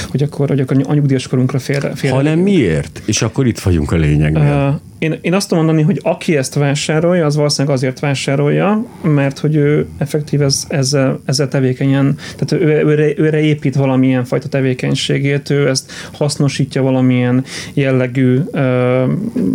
[0.08, 3.02] hogy akkor, hogy akkor a nyugdíjas korunkra félre, félre Hanem miért?
[3.04, 4.68] És akkor itt vagyunk a lényegnél.
[4.68, 9.38] Uh, én, én azt tudom mondani, hogy aki ezt vásárolja, az valószínűleg azért vásárolja, mert
[9.38, 15.50] hogy ő effektív ez, ezzel, ezzel tevékenyen, tehát ő, őre, őre épít valamilyen fajta tevékenységét,
[15.50, 17.44] ő ezt hasznosítja valamilyen
[17.74, 18.62] jellegű uh,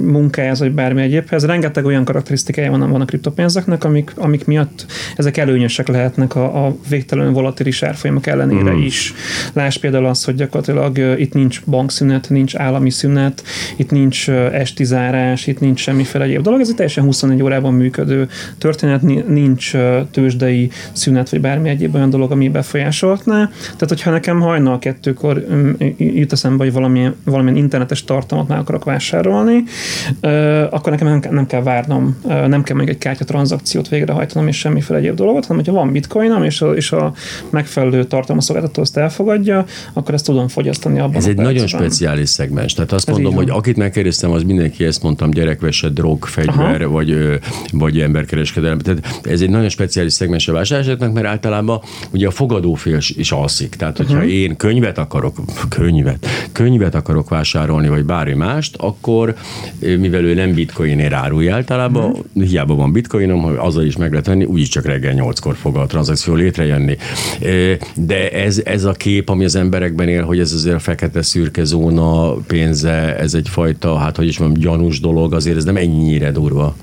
[0.02, 1.46] munkájához, vagy bármi egyébhez.
[1.46, 4.86] Rengeteg olyan karakterisztikája van, van a kriptopénzeknek, amik, amik miatt
[5.20, 8.82] ezek előnyösek lehetnek a, a végtelenül volatilis árfolyamok ellenére mm.
[8.82, 9.14] is.
[9.54, 13.44] Láss például az, hogy gyakorlatilag itt nincs bankszünet, nincs állami szünet,
[13.76, 16.60] itt nincs esti zárás, itt nincs semmiféle egyéb dolog.
[16.60, 19.72] Ez egy teljesen 24 órában működő történet, nincs
[20.12, 23.50] tőzsdei szünet, vagy bármi egyéb olyan dolog, ami befolyásolhatná.
[23.62, 25.46] Tehát, hogyha nekem hajnal kettőkor
[25.98, 29.64] jut eszembe, hogy valamilyen, valamilyen internetes tartalmat meg akarok vásárolni,
[30.70, 35.09] akkor nekem nem, nem kell várnom, nem kell még egy kártyatranszakciót végrehajtanom, és semmiféle egyéb
[35.16, 37.14] dolgot, hanem hogyha van bitcoinom, és a, és a
[37.50, 42.74] megfelelő tartalmaszolgáltató azt elfogadja, akkor ezt tudom fogyasztani abban Ez egy nagyon speciális szegmens.
[42.74, 47.12] Tehát azt Ez mondom, hogy akit megkérdeztem, az mindenki ezt mondtam, gyerekvese, drog, fegyver, vagy,
[47.12, 47.36] ö,
[47.72, 48.78] vagy emberkereskedelem.
[48.78, 53.76] Tehát ez egy nagyon speciális szegmens a vásárlásoknak, mert általában ugye a fogadófél is alszik.
[53.76, 54.32] Tehát, hogyha uh-huh.
[54.32, 55.38] én könyvet akarok,
[55.70, 59.36] könyvet, könyvet akarok vásárolni, vagy bármi mást, akkor
[59.80, 62.44] mivel ő nem bitcoinért árulja általában, uh-huh.
[62.44, 65.86] hiába van bitcoinom, hogy azzal is meg lehet venni, úgyis csak reggel nyolckor fog a
[65.86, 66.98] tranzakció létrejönni.
[67.96, 71.64] De ez, ez a kép, ami az emberekben él, hogy ez azért a fekete szürke
[71.64, 76.76] zóna pénze, ez egyfajta, hát hogy is mondjam, gyanús dolog, azért ez nem ennyire durva,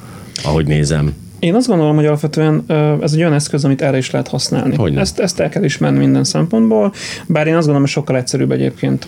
[0.45, 1.13] ahogy nézem.
[1.39, 2.65] Én azt gondolom, hogy alapvetően
[3.01, 4.77] ez egy olyan eszköz, amit erre is lehet használni.
[4.77, 5.01] Hogyne.
[5.01, 6.93] Ezt, ezt el kell ismerni minden szempontból,
[7.27, 9.07] bár én azt gondolom, hogy sokkal egyszerűbb egyébként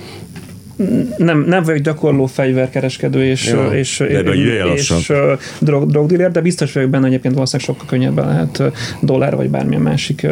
[1.17, 5.13] nem, nem vagyok gyakorló fegyverkereskedő és, Jó, és, de és, és
[5.61, 8.63] drog, drogdealer, de biztos vagyok benne egyébként valószínűleg sokkal könnyebben lehet
[9.01, 10.27] dollár vagy bármilyen másik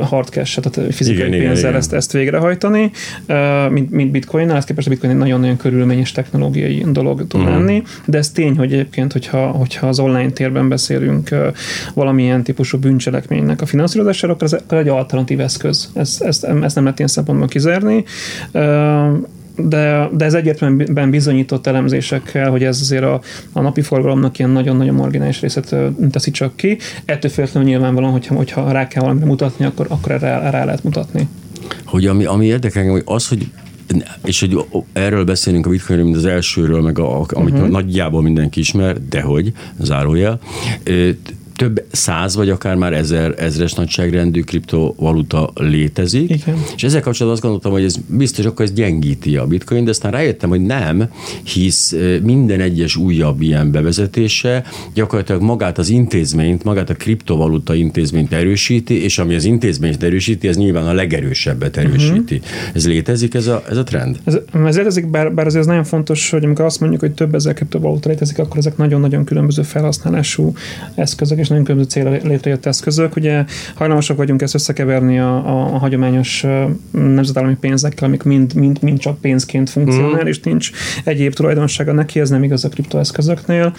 [0.00, 1.74] hard cash, tehát fizikai Igen, pénzzel igen.
[1.74, 2.90] ezt, ezt végrehajtani,
[3.70, 7.50] mint, mint bitcoinnál, ez képest a bitcoin egy nagyon-nagyon körülményes technológiai dolog tud Mhm.
[7.50, 11.28] lenni, de ez tény, hogy egyébként, hogyha, hogyha az online térben beszélünk
[11.94, 15.90] valamilyen típusú bűncselekménynek a finanszírozására, akkor ez egy alternatív eszköz.
[15.94, 18.04] Ezt, ezt, ezt nem lehet ilyen szempontból kizárni.
[19.56, 23.20] De, de ez egyértelműen bizonyított elemzésekkel, hogy ez azért a,
[23.52, 25.74] a napi forgalomnak ilyen nagyon-nagyon marginális részét
[26.10, 26.78] teszi csak ki.
[27.04, 31.28] Ettől függetlenül nyilvánvalóan, hogyha, hogyha rá kell valamire mutatni, akkor, akkor erre rá lehet mutatni.
[31.84, 33.50] hogy ami, ami érdekel engem, hogy az, hogy
[34.24, 37.68] és hogy erről beszélünk a bitcoinról, mint az elsőről, meg a, amit uh-huh.
[37.68, 40.38] nagyjából mindenki ismer, dehogy, zárójel,
[40.82, 41.10] ö,
[41.56, 46.30] több száz, vagy akár már ezer, ezres nagyságrendű kriptovaluta létezik.
[46.30, 46.62] Igen.
[46.76, 50.12] És ezzel kapcsolatban azt gondoltam, hogy ez biztos, akkor ez gyengíti a bitcoin, de aztán
[50.12, 51.08] rájöttem, hogy nem,
[51.42, 54.64] hisz minden egyes újabb ilyen bevezetése
[54.94, 60.56] gyakorlatilag magát az intézményt, magát a kriptovaluta intézményt erősíti, és ami az intézményt erősíti, ez
[60.56, 62.34] nyilván a legerősebbet erősíti.
[62.34, 62.74] Uh-huh.
[62.74, 64.18] Ez létezik, ez a, ez a trend?
[64.24, 67.34] Ez, ez létezik, bár, bár azért ez nagyon fontos, hogy amikor azt mondjuk, hogy több
[67.34, 70.52] ezer kriptovaluta létezik, akkor ezek nagyon-nagyon különböző felhasználású
[70.94, 73.16] eszközök, és nagyon különböző célra létrejött eszközök.
[73.16, 76.46] Ugye hajlamosak vagyunk ezt összekeverni a, a, a hagyományos
[76.90, 80.26] nemzetállami pénzekkel, amik mind, mind, mind csak pénzként funkcionál, mm.
[80.26, 80.70] és nincs
[81.04, 83.74] egyéb tulajdonsága neki, ez nem igaz a kriptoeszközöknél.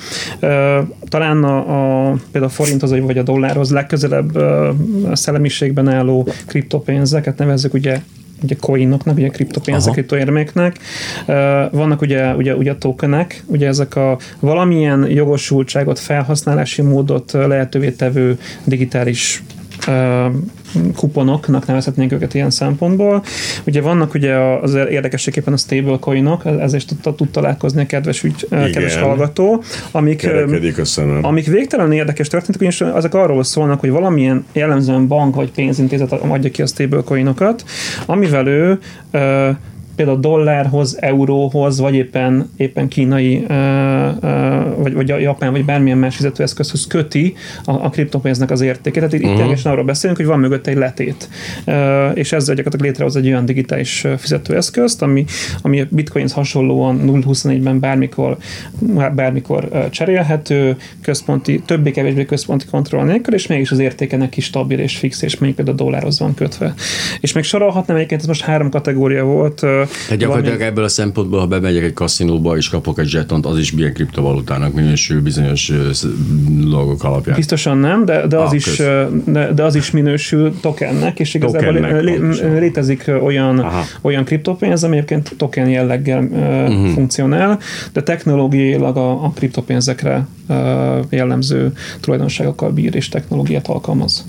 [1.10, 4.38] Talán a, a, például a forinthoz vagy a dollárhoz legközelebb
[5.13, 8.01] szellemiségben álló kriptopénzeket nevezzük ugye
[8.43, 10.79] ugye coinoknak, ugye kriptopénzek, kriptoérméknek.
[11.71, 19.43] Vannak ugye, ugye, ugye tokenek, ugye ezek a valamilyen jogosultságot, felhasználási módot lehetővé tevő digitális
[20.95, 23.23] kuponoknak nevezhetnénk őket ilyen szempontból.
[23.65, 28.47] Ugye vannak ugye az érdekességképpen a stablecoinok, ezzel is tud, tud találkozni a kedves, ügy,
[28.49, 31.25] kedves hallgató, amik, ö, Kerekedik a szemem.
[31.25, 36.51] amik végtelen érdekes történetek, ugyanis ezek arról szólnak, hogy valamilyen jellemzően bank vagy pénzintézet adja
[36.51, 37.63] ki a stablecoinokat,
[38.05, 38.79] amivel ő
[39.95, 43.45] például dollárhoz, euróhoz, vagy éppen, éppen kínai,
[44.77, 47.34] vagy, vagy japán, vagy bármilyen más fizetőeszközhöz köti
[47.65, 48.93] a, a kriptopénznek az értékét.
[48.93, 49.36] Tehát itt uh-huh.
[49.36, 51.29] ténylegesen arról beszélünk, hogy van mögött egy letét.
[52.13, 55.25] És ezzel gyakorlatilag létrehoz egy olyan digitális fizetőeszközt, ami,
[55.62, 58.38] ami a bitcoinhoz hasonlóan 0-24-ben bármikor,
[59.15, 65.21] bármikor cserélhető, központi, többé-kevésbé központi kontroll nélkül, és mégis az értéke neki stabil és fix,
[65.21, 66.73] és mondjuk például a dollárhoz van kötve.
[67.19, 69.65] És még sorolhatnám egyébként, ez most három kategória volt.
[69.87, 73.71] Tehát gyakorlatilag ebből a szempontból, ha bemegyek egy kaszinóba és kapok egy zsetont, az is
[73.71, 75.71] milyen kriptovalutának minősül bizonyos
[76.69, 77.35] dolgok alapján.
[77.35, 78.81] Biztosan nem, de, de, az, Ah, is,
[79.25, 82.19] de, de az is minősül tokennek, és igazából Tokennek, lé,
[82.59, 83.83] létezik olyan, Aha.
[84.01, 86.87] olyan kriptopénz, ami egyébként token jelleggel uh-huh.
[86.87, 87.59] funkcionál,
[87.93, 90.27] de technológiailag a, a kriptopénzekre
[91.09, 94.25] jellemző tulajdonságokkal bír és technológiát alkalmaz.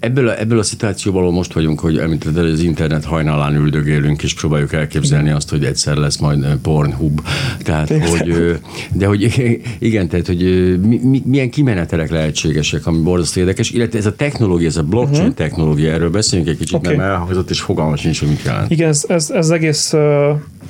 [0.00, 4.72] Ebből a, ebből a szituációból most vagyunk, hogy említetted, az internet hajnalán üldögélünk, és próbáljuk
[4.72, 7.20] elképzelni azt, hogy egyszer lesz majd Pornhub.
[7.62, 8.58] Tehát, hogy,
[8.92, 9.22] de hogy
[9.78, 10.42] igen, tehát, hogy
[10.86, 15.20] mi, mi, milyen kimenetelek lehetségesek, ami borzasztó érdekes, illetve ez a technológia, ez a blockchain
[15.20, 15.36] uh-huh.
[15.36, 16.96] technológia, erről beszéljünk egy kicsit, okay.
[16.96, 18.70] mert elhangzott, és fogalmas nincs, hogy mit jelent.
[18.70, 20.00] Igen, ez, ez, ez egész uh,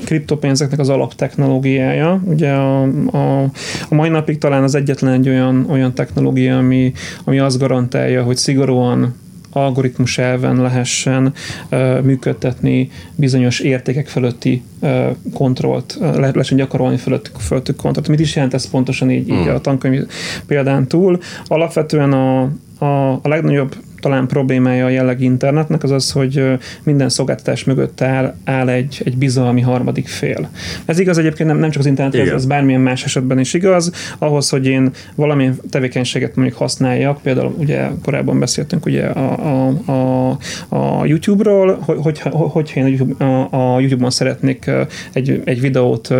[0.04, 2.20] kriptopénzeknek az alaptechnológiája.
[2.24, 3.42] Ugye a, a,
[3.88, 6.92] a mai napig talán az egyetlen egy olyan, olyan technológia, ami,
[7.24, 8.36] ami azt garantálja, hogy
[8.68, 9.14] szigorúan
[9.52, 11.33] algoritmus elven lehessen
[11.70, 18.09] uh, működtetni bizonyos értékek fölötti uh, kontrollt, uh, le- lehessen gyakorolni fölöttük, fölöttük kontrollt.
[18.09, 20.07] Mit is jelent ez pontosan így, így a tankönyv
[20.46, 21.18] példán túl?
[21.46, 22.42] Alapvetően a,
[22.78, 28.34] a, a legnagyobb talán problémája a jellegi internetnek az az, hogy minden szolgáltatás mögött áll,
[28.44, 30.48] áll egy, egy bizalmi harmadik fél.
[30.84, 32.38] Ez igaz egyébként nem, nem csak az internetre, ez, Igen.
[32.38, 33.92] ez bármilyen más esetben is igaz.
[34.18, 40.30] Ahhoz, hogy én valamilyen tevékenységet mondjuk használjak, például ugye korábban beszéltünk ugye a, a, a,
[40.68, 44.70] a YouTube-ról, hogy, hogyha, hogyha én a, YouTube, a, a YouTube-on szeretnék
[45.12, 46.14] egy, egy videót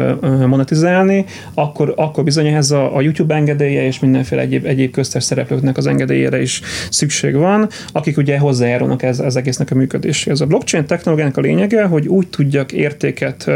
[0.46, 5.76] monetizálni, akkor, akkor bizony ehhez a, a YouTube engedélye és mindenféle egyéb, egyéb köztes szereplőknek
[5.76, 6.60] az engedélyére is
[6.90, 10.40] szükség van, akik ugye hozzájárulnak ez, ez egésznek a működéséhez.
[10.40, 13.50] A blockchain technológiának a lényege, hogy úgy tudjak értéket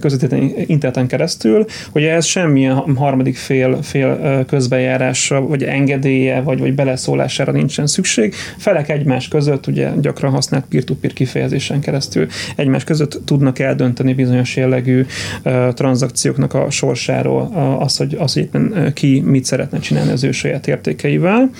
[0.00, 7.52] közvetíteni interneten keresztül, hogy ehhez semmilyen harmadik fél, fél közbejárása, vagy engedélye, vagy, vagy beleszólására
[7.52, 8.34] nincsen szükség.
[8.56, 15.06] Felek egymás között, ugye gyakran használt peer-to-peer kifejezésen keresztül egymás között tudnak eldönteni bizonyos jellegű
[15.74, 18.48] tranzakcióknak a sorsáról, az, hogy, az, hogy
[18.92, 21.50] ki mit szeretne csinálni az ő saját értékeivel.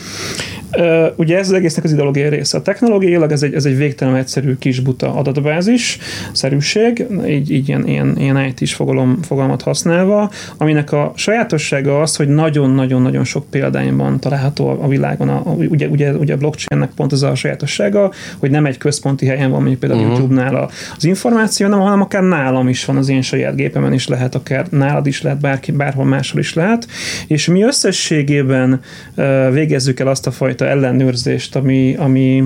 [0.78, 2.58] Ö, Ugye ez az egésznek az ideológiai része.
[2.58, 5.98] A technológiailag ez egy, ez egy végtelen egyszerű kis buta adatbázis,
[6.32, 12.28] szerűség, így, így ilyen, ilyen, ilyen IT-s fogalom, fogalmat használva, aminek a sajátossága az, hogy
[12.28, 15.28] nagyon-nagyon-nagyon sok példányban található a világon.
[15.28, 19.26] A, a, ugye, ugye, ugye a blockchainnek pont az a sajátossága, hogy nem egy központi
[19.26, 20.16] helyen van, mondjuk például uh-huh.
[20.18, 24.08] YouTube-nál a- az információ, nem, hanem akár nálam is van az én saját gépemen is
[24.08, 26.86] lehet, akár nálad is lehet, bárki, bárhol máshol is lehet,
[27.26, 28.80] és mi összességében
[29.14, 32.44] ö, végezzük el azt a fajta ellenőrzést, ami, ami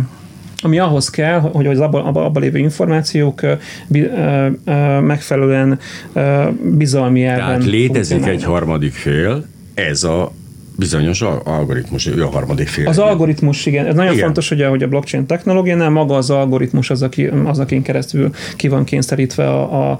[0.62, 3.40] ami ahhoz kell, hogy az abban abba, abba lévő információk
[3.86, 5.78] bi, ö, ö, megfelelően
[6.12, 10.32] ö, bizalmi elven Tehát létezik egy harmadik fél, ez a
[10.78, 12.86] bizonyos al- algoritmus, ő a harmadik fél.
[12.88, 13.86] Az algoritmus, igen.
[13.86, 14.24] Ez nagyon Igen.
[14.24, 18.30] fontos, hogy a, hogy a blockchain technológiánál maga az algoritmus az, aki, az akin keresztül
[18.56, 19.98] ki van kényszerítve a, a,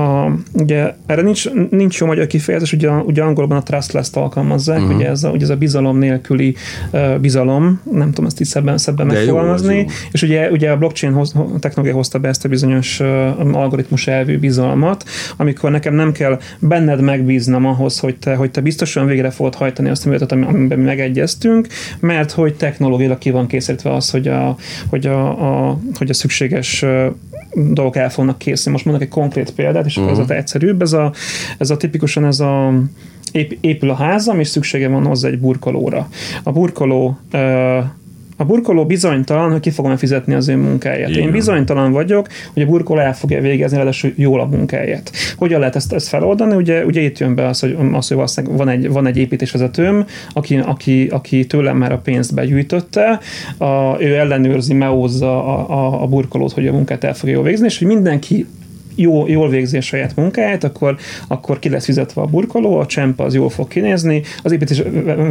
[0.00, 4.84] a ugye erre nincs, nincs jó magyar kifejezés, ugye, ugye angolban a trustless-t alkalmazzák, Mhm.
[4.84, 5.00] uh-huh.
[5.00, 6.54] ugye, ez a, ugye ez a bizalom nélküli
[6.92, 10.08] uh, bizalom, nem tudom ezt így szebben, szebben De megfogalmazni, az jó.
[10.12, 14.38] és ugye, ugye a blockchain hoz, technológia hozta be ezt a bizonyos uh, algoritmus elvű
[14.38, 15.04] bizalmat,
[15.36, 19.88] amikor nekem nem kell benned megbíznom ahhoz, hogy te, hogy te biztosan végre fogod hajtani
[19.88, 21.66] azt ami- amiben mi megegyeztünk,
[22.00, 24.56] mert hogy technológiailag ki van készítve az, hogy a,
[24.88, 26.84] hogy a, a, hogy a szükséges
[27.54, 28.70] dolgok el fognak készülni.
[28.72, 30.08] Most mondok egy konkrét példát, és Mhm.
[30.08, 30.82] ez a egyszerűbb.
[30.82, 31.12] Ez a,
[31.58, 32.72] ez a tipikusan ez a
[33.32, 36.08] ép, épül a házam, és szüksége van hozzá egy burkolóra.
[36.42, 37.40] A burkoló uh,
[38.36, 41.08] a burkoló bizonytalan, hogy ki fogom fizetni az ő munkáját.
[41.08, 41.22] Igen.
[41.22, 45.10] Én bizonytalan vagyok, hogy a burkoló el fogja végezni, ráadásul jól a munkáját.
[45.36, 46.54] Hogyan lehet ezt, ezt feloldani?
[46.54, 50.04] Ugye, ugye itt jön be az, hogy, az, hogy valószínűleg van egy, van egy építésvezetőm,
[50.32, 53.20] aki, aki, aki tőlem már a pénzt begyűjtötte,
[53.58, 57.66] a, ő ellenőrzi, meózza a, a, a burkolót, hogy a munkát el fogja jól végezni,
[57.66, 58.46] és hogy mindenki
[58.96, 63.24] jó, jól végzi a saját munkáját, akkor, akkor ki lesz fizetve a burkoló, a csempa
[63.24, 64.82] az jól fog kinézni, az építés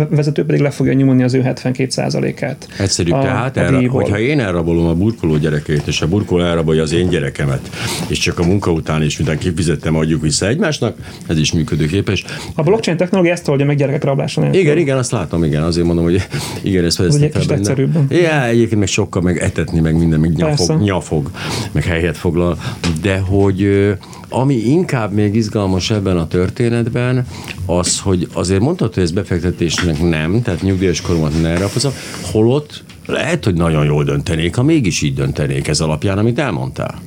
[0.09, 2.67] vezető pedig le fogja nyomni az ő 72%-át.
[2.79, 6.81] Egyszerűbb, a- tehát, a elra, hogyha én elrabolom a burkoló gyerekét, és a burkoló elrabolja
[6.81, 7.69] az én gyerekemet,
[8.07, 10.97] és csak a munka után is, miután kifizettem, adjuk vissza egymásnak,
[11.27, 12.23] ez is működőképes.
[12.55, 14.59] A blockchain technológia ezt oldja meg gyerekek rablása nélkül.
[14.59, 16.27] Igen, igen, azt látom, igen, azért mondom, hogy
[16.63, 18.05] igen, ezt ugye fedeztem kicsit egyszerűbben.
[18.09, 21.31] Ja, egyébként meg sokkal meg etetni, meg minden, meg nyafog, nyafog,
[21.71, 22.57] meg helyet foglal,
[23.01, 23.91] de hogy ö,
[24.29, 27.25] ami inkább még izgalmas ebben a történetben,
[27.65, 31.91] az, hogy azért mondhatod, hogy ez befektetésnek nem, tehát nyugdíjas koromat ne hozza,
[32.31, 37.01] holott lehet, hogy nagyon jól döntenék, ha mégis így döntenék ez alapján, amit elmondtál.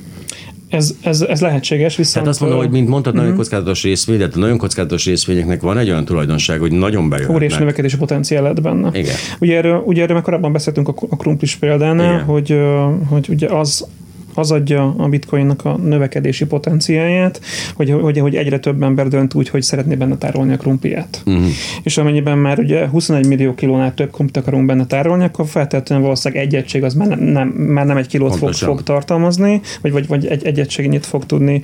[0.69, 2.13] Ez, ez, ez lehetséges, viszont...
[2.13, 3.21] Tehát azt mondom, hogy mint mondtad, Mhm.
[3.21, 7.25] nagyon kockázatos részvény, de a nagyon kockázatos részvényeknek van egy olyan tulajdonság, hogy nagyon óriási
[7.25, 7.59] bejöhetnek.
[7.59, 8.89] növekedési potenciál lett benne.
[8.93, 9.15] Igen.
[9.39, 12.25] Ugye erről, ugye erről már korábban beszéltünk a, a krumplis példánál, Igen.
[12.25, 12.59] hogy,
[13.09, 13.87] hogy ugye az
[14.39, 17.41] az adja a bitcoinnak a növekedési potenciáját,
[17.75, 21.21] hogy, hogy, hogy egyre több ember dönt úgy, hogy szeretné benne tárolni a krumpliát.
[21.25, 21.45] Uh-huh.
[21.83, 26.43] És amennyiben már ugye 21 millió kilónál több krumplit akarunk benne tárolni, akkor feltétlenül valószínűleg
[26.43, 30.07] egy egység az már nem, nem, már nem egy kilót fog, fog tartalmazni, vagy, vagy,
[30.07, 31.61] vagy egy, egy egységnyi fog tudni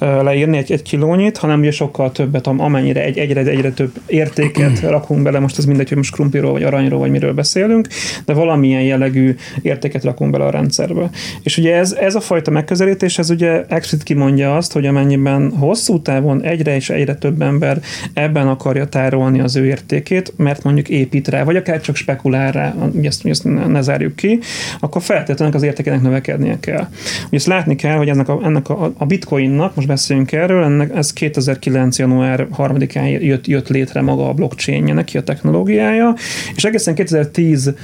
[0.00, 3.92] uh, leírni, egy, egy kilónyit, hanem ugye sokkal többet, am- amennyire egy, egyre, egyre több
[4.06, 7.88] értéket rakunk bele, most az mindegy, hogy most krumpliról, vagy aranyról, vagy miről beszélünk,
[8.24, 11.10] de valamilyen jellegű értéket rakunk bele a rendszerbe.
[11.42, 15.50] És ugye ez, ez ez a fajta megközelítés, ez ugye explicit kimondja azt, hogy amennyiben
[15.50, 17.80] hosszú távon egyre és egyre több ember
[18.14, 22.74] ebben akarja tárolni az ő értékét, mert mondjuk épít rá, vagy akár csak spekulál rá,
[23.02, 24.38] ezt, ezt ne zárjuk ki,
[24.80, 26.86] akkor feltétlenül az értékének növekednie kell.
[27.26, 30.96] Ugye ezt látni kell, hogy ennek a, ennek a, a bitcoinnak, most beszéljünk erről, ennek,
[30.96, 31.98] ez 2009.
[31.98, 36.14] január 3-án jött, jött létre maga a blockchain neki a technológiája,
[36.54, 37.74] és egészen 2010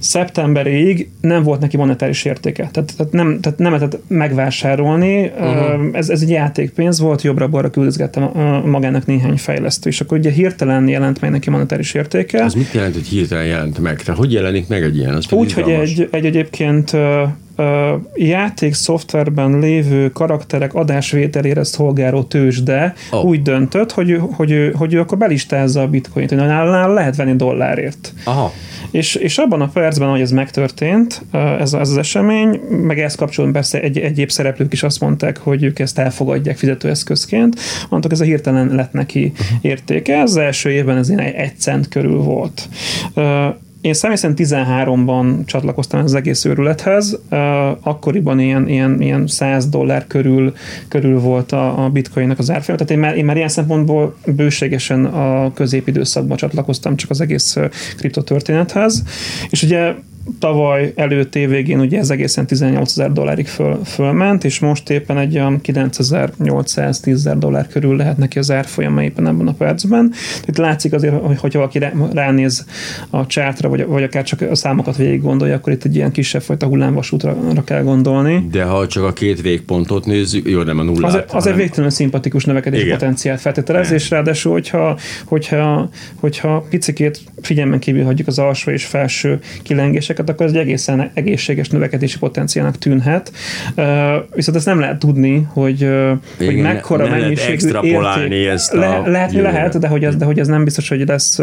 [0.00, 2.68] szeptemberig nem volt neki monetáris értéke.
[2.72, 5.24] Tehát, tehát nem, tehát nem lehetett megvásárolni.
[5.24, 5.88] Uh-huh.
[5.92, 8.20] Ez, ez egy játékpénz volt, jobbra-balra küldözgette
[8.64, 12.44] magának néhány fejlesztő, és akkor ugye hirtelen jelent meg neki monetáris értéke.
[12.44, 14.02] Az mit jelent, hogy hirtelen jelent meg?
[14.02, 15.22] Tehát hogy jelenik meg egy ilyen?
[15.30, 16.96] Úgy, hogy egy, egy egyébként
[18.14, 23.24] játék szoftverben lévő karakterek adásvételére szolgáló tőzsde oh.
[23.24, 27.36] úgy döntött, hogy, hogy, hogy, hogy ő akkor belistázza a bitcoint, hogy nála lehet venni
[27.36, 28.12] dollárért.
[28.24, 28.52] Aha.
[28.90, 33.60] És, és abban a percben, hogy ez megtörtént, ez, ez az esemény, meg ezt kapcsolatban
[33.60, 38.24] persze egy, egyéb szereplők is azt mondták, hogy ők ezt elfogadják fizetőeszközként, mondtak, ez a
[38.24, 40.20] hirtelen lett neki értéke.
[40.20, 42.68] Az első évben ez egy cent körül volt.
[43.80, 47.18] Én személy szerint 13-ban csatlakoztam az egész őrülethez,
[47.80, 50.52] akkoriban ilyen, ilyen, ilyen 100 dollár körül,
[50.88, 55.04] körül volt a, a bitcoinnak az árfolyam, tehát én már, én már ilyen szempontból bőségesen
[55.04, 57.56] a középidőszakban csatlakoztam csak az egész
[57.96, 59.04] kriptotörténethez,
[59.50, 59.94] és ugye
[60.38, 65.34] tavaly előtt évvégén ugye ez egészen 18 ezer dollárig föl, fölment, és most éppen egy
[65.34, 70.12] olyan 9810 ezer dollár körül lehet neki az árfolyama éppen ebben a percben.
[70.46, 71.78] Itt látszik azért, hogy, hogy valaki
[72.12, 72.66] ránéz
[73.10, 76.42] a csátra, vagy, vagy akár csak a számokat végig gondolja, akkor itt egy ilyen kisebb
[76.42, 78.46] fajta hullámvasútra kell gondolni.
[78.50, 81.14] De ha csak a két végpontot nézzük, jó, nem a nullát.
[81.14, 82.98] Az, az egy végtelenül szimpatikus növekedési Igen.
[82.98, 89.40] potenciált feltételez, és ráadásul, hogyha, hogyha, hogyha picikét figyelmen kívül hagyjuk az alsó és felső
[90.10, 93.32] kilengéseket, akkor ez egy egészen egészséges növekedési potenciálnak tűnhet.
[94.34, 98.46] Viszont ezt nem lehet tudni, hogy, Igen, hogy mekkora mennyiségű érték.
[98.46, 99.50] ezt a Le, lehet, jövőre.
[99.50, 101.38] lehet, de hogy, ez, de hogy ez nem biztos, hogy lesz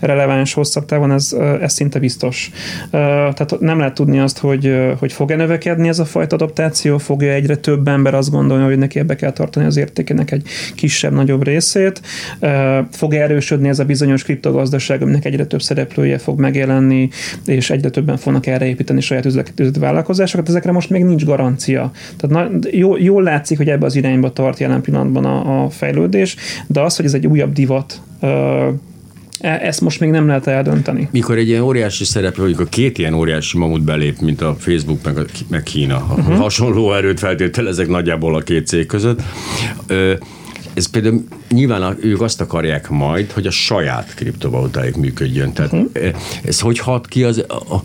[0.00, 2.50] releváns hosszabb távon, ez, ez szinte biztos.
[2.90, 7.56] Tehát nem lehet tudni azt, hogy, hogy fog-e növekedni ez a fajta adaptáció, fogja egyre
[7.56, 10.42] több ember azt gondolni, hogy neki ebbe kell tartani az értékének egy
[10.74, 12.00] kisebb-nagyobb részét,
[12.90, 17.08] fog erősödni ez a bizonyos kriptogazdaság, aminek egyre több szereplője fog megjelenni,
[17.46, 21.90] és egyre több többen fognak erre építeni saját üzleti vállalkozásokat, ezekre most még nincs garancia.
[22.16, 26.36] Tehát na, jó, jól látszik, hogy ebbe az irányba tart jelen pillanatban a, a fejlődés,
[26.66, 28.70] de az, hogy ez egy újabb divat, e,
[29.40, 31.08] ezt most még nem lehet eldönteni.
[31.12, 35.18] Mikor egy ilyen óriási szereplő, vagy két ilyen óriási mamut belép, mint a Facebook meg,
[35.18, 36.36] a, meg Kína, uh-huh.
[36.36, 39.22] hasonló erőt feltételezek nagyjából a két cég között,
[40.74, 45.52] ez például nyilván ők azt akarják majd, hogy a saját kriptovalutájuk működjön.
[45.52, 46.14] Tehát uh-huh.
[46.44, 47.82] ez hogy hat ki az, a, a,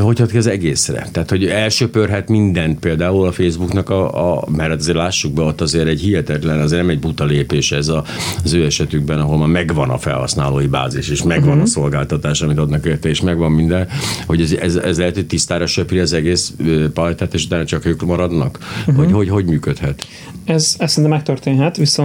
[0.00, 1.08] hogy hat ki az egészre?
[1.12, 5.86] Tehát, hogy elsöpörhet mindent például a Facebooknak, a, a, mert azért lássuk be, ott azért
[5.86, 8.04] egy hihetetlen, azért nem egy buta lépés ez a,
[8.44, 11.62] az ő esetükben, ahol már megvan a felhasználói bázis, és megvan uh-huh.
[11.62, 13.88] a szolgáltatás, amit adnak érte, és megvan minden,
[14.26, 16.52] hogy ez, ez, ez lehet, hogy tisztára söpri az egész
[16.92, 18.58] palettát, és utána csak ők maradnak?
[18.80, 18.96] Uh-huh.
[18.96, 20.06] Hogy, hogy, hogy működhet?
[20.44, 21.97] Ez, ez szerintem megtörténhet, viszont,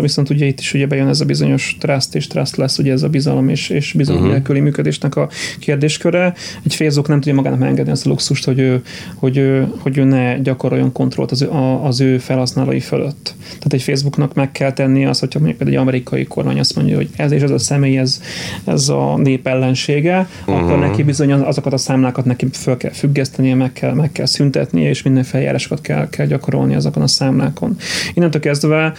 [0.00, 3.02] viszont ugye itt is ugye bejön ez a bizonyos trust és trust lesz, ugye ez
[3.02, 4.34] a bizalom és, és bizalom uh-huh.
[4.36, 5.28] nélküli működésnek a
[5.58, 6.34] kérdésköre.
[6.64, 8.82] Egy Facebook nem tudja magának megengedni ezt a luxust, hogy ő,
[9.14, 11.48] hogy ő, hogy ő ne gyakoroljon kontrollt az ő,
[11.82, 13.34] az ő felhasználói fölött.
[13.46, 17.08] Tehát egy Facebooknak meg kell tenni azt, hogyha mondjuk egy amerikai kormány azt mondja, hogy
[17.16, 18.20] ez és ez a személy, ez,
[18.64, 20.64] ez a nép ellensége, uh-huh.
[20.64, 24.88] akkor neki bizony azokat a számlákat neki föl kell függesztenie, meg kell, meg kell szüntetnie,
[24.88, 27.76] és minden feljárásokat kell, kell gyakorolni azokon a számlákon.
[28.14, 28.92] Innentől kezdve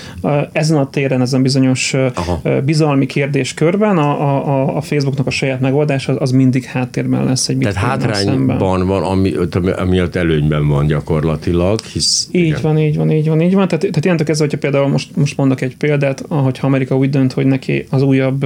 [0.52, 2.42] ezen a téren, ezen bizonyos Aha.
[2.66, 7.58] bizalmi kérdéskörben a, a, a Facebooknak a saját megoldás az, az mindig háttérben lesz egy
[7.58, 9.34] Tehát hátrányban van, ami,
[9.78, 11.80] amiatt előnyben van gyakorlatilag.
[11.80, 12.60] Hisz, így igen.
[12.62, 13.68] van, így van, így van, így van.
[13.68, 17.34] Tehát, tehát innentől kezdve, hogyha például most, most mondok egy példát, hogyha Amerika úgy dönt,
[17.34, 18.46] hogy neki az újabb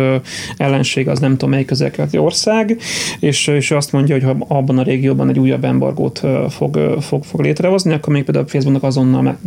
[0.57, 2.77] ellenség az nem tudom melyik közelkeleti ország,
[3.19, 7.41] és, és azt mondja, hogy ha abban a régióban egy újabb embargót fog, fog, fog
[7.41, 9.37] létrehozni, akkor még például Facebooknak azonnal meg,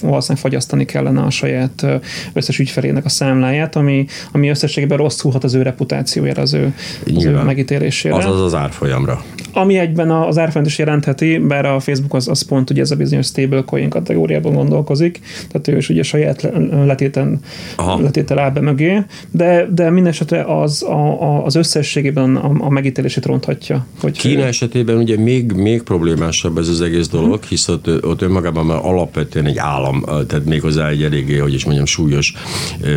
[0.00, 1.85] valószínűleg fagyasztani kellene a saját
[2.32, 6.74] összes ügyfelének a számláját, ami, ami összességében rosszulhat az ő reputációjára, az ő,
[7.16, 8.14] az ő megítélésére.
[8.14, 9.24] Az az árfolyamra.
[9.52, 12.96] Ami egyben az árfolyamt is jelentheti, bár a Facebook az, az pont ugye ez a
[12.96, 16.48] bizonyos stablecoin kategóriában gondolkozik, tehát ő is ugye saját
[16.84, 17.40] letéten,
[17.98, 22.70] letétel áll be mögé, de, de minden esetre az, a, a, az összességében a, a
[22.70, 23.86] megítélését ronthatja.
[24.00, 24.46] Hogy Kína ő...
[24.46, 29.46] esetében ugye még, még problémásabb ez az egész dolog, hisz ott, ott önmagában már alapvetően
[29.46, 32.32] egy állam, tehát méghozzá egy eléggé, hogy is mondjam, súlyos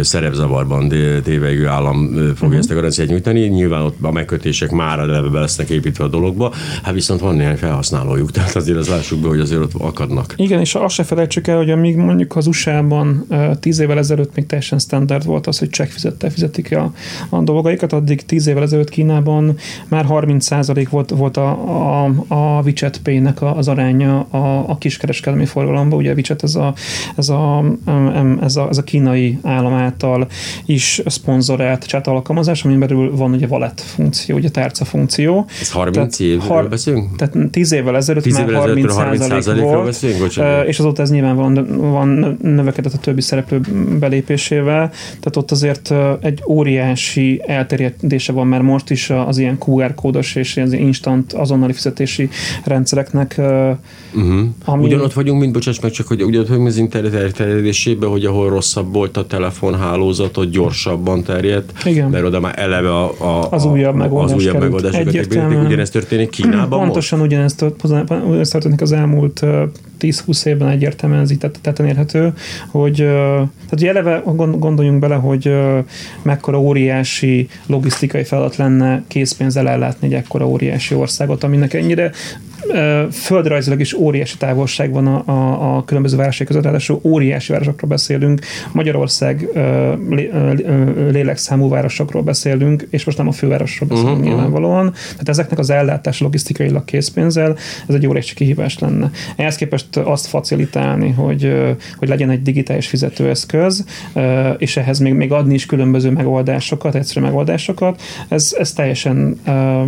[0.01, 0.89] szerepzavarban
[1.23, 2.57] tévejű állam fogja uh-huh.
[2.57, 3.39] ezt a garanciát nyújtani.
[3.39, 6.53] Nyilván ott a megkötések már eleve be lesznek építve a dologba,
[6.83, 10.33] hát viszont van néhány felhasználójuk, tehát azért az lássuk be, hogy azért ott akadnak.
[10.35, 13.27] Igen, és azt se felejtsük el, hogy amíg mondjuk az USA-ban
[13.59, 16.93] tíz évvel ezelőtt még teljesen standard volt az, hogy csekk fizettel fizetik a,
[17.29, 19.55] a dolgaikat, addig tíz évvel ezelőtt Kínában
[19.87, 25.99] már 30% volt, volt a, a, a WeChat Pay-nek az aránya a, a kiskereskedelmi forgalomban.
[25.99, 26.73] Ugye a WeChat ez a,
[27.15, 27.65] ez a,
[28.41, 30.27] ez a, ez a kínai állam által
[30.65, 35.45] is szponzorált chat alkalmazás, amin belül van ugye wallet funkció, ugye tárca funkció.
[35.61, 37.15] Ez 30 Tehát évről har- beszélünk?
[37.15, 40.19] Tehát 10 évvel ezelőtt 10 már évvel 30 ezelőttről 30 százalék volt, beszélünk?
[40.19, 40.67] Bocsánat.
[40.67, 43.59] És azóta ez nyilván van, van növekedett a többi szereplő
[43.99, 50.35] belépésével, tehát ott azért egy óriási elterjedése van már most is az ilyen QR kódos
[50.35, 52.29] és ilyen instant azonnali fizetési
[52.63, 53.41] rendszereknek,
[54.15, 54.47] Uh-huh.
[54.65, 58.49] ami- Ugyanott vagyunk, mint bocsáss meg, csak hogy ugyanott vagyunk az internet elterjedésében, hogy ahol
[58.59, 62.09] rosszabb volt a telefonhálózat, ott gyorsabban terjedt, Igen.
[62.09, 65.59] mert oda már eleve a, a, Az újabb megoldás az újabb megoldásokat építették.
[65.59, 69.63] Ugyanezt történik Kínában Pontosan ugyanezt, tört- ugyanezt történik az elmúlt ö,
[69.99, 72.33] 10-20 évben egyértelműen ez így tett- tetten érhető,
[72.67, 75.53] hogy tehát ugye eleve gond- gondoljunk bele, hogy
[76.21, 82.11] mekkora óriási logisztikai feladat lenne készpénzzel ellátni egy ekkora óriási országot, aminek ennyire
[83.11, 88.41] földrajzilag is óriási távolság van a, a, a különböző városok között, ráadásul óriási városokról beszélünk,
[88.71, 89.47] Magyarország
[90.09, 90.31] lé,
[91.11, 96.19] lélekszámú városokról beszélünk, és most nem a fővárosról beszélünk uh-huh, nyilvánvalóan, tehát ezeknek az ellátás
[96.19, 97.57] logisztikailag készpénzzel,
[97.87, 99.11] ez egy óriási kihívás lenne.
[99.35, 101.53] Ehhez képest azt facilitálni, hogy,
[101.97, 103.85] hogy legyen egy digitális fizetőeszköz,
[104.57, 109.39] és ehhez még, még adni is különböző megoldásokat, egyszerű megoldásokat, ez, ez teljesen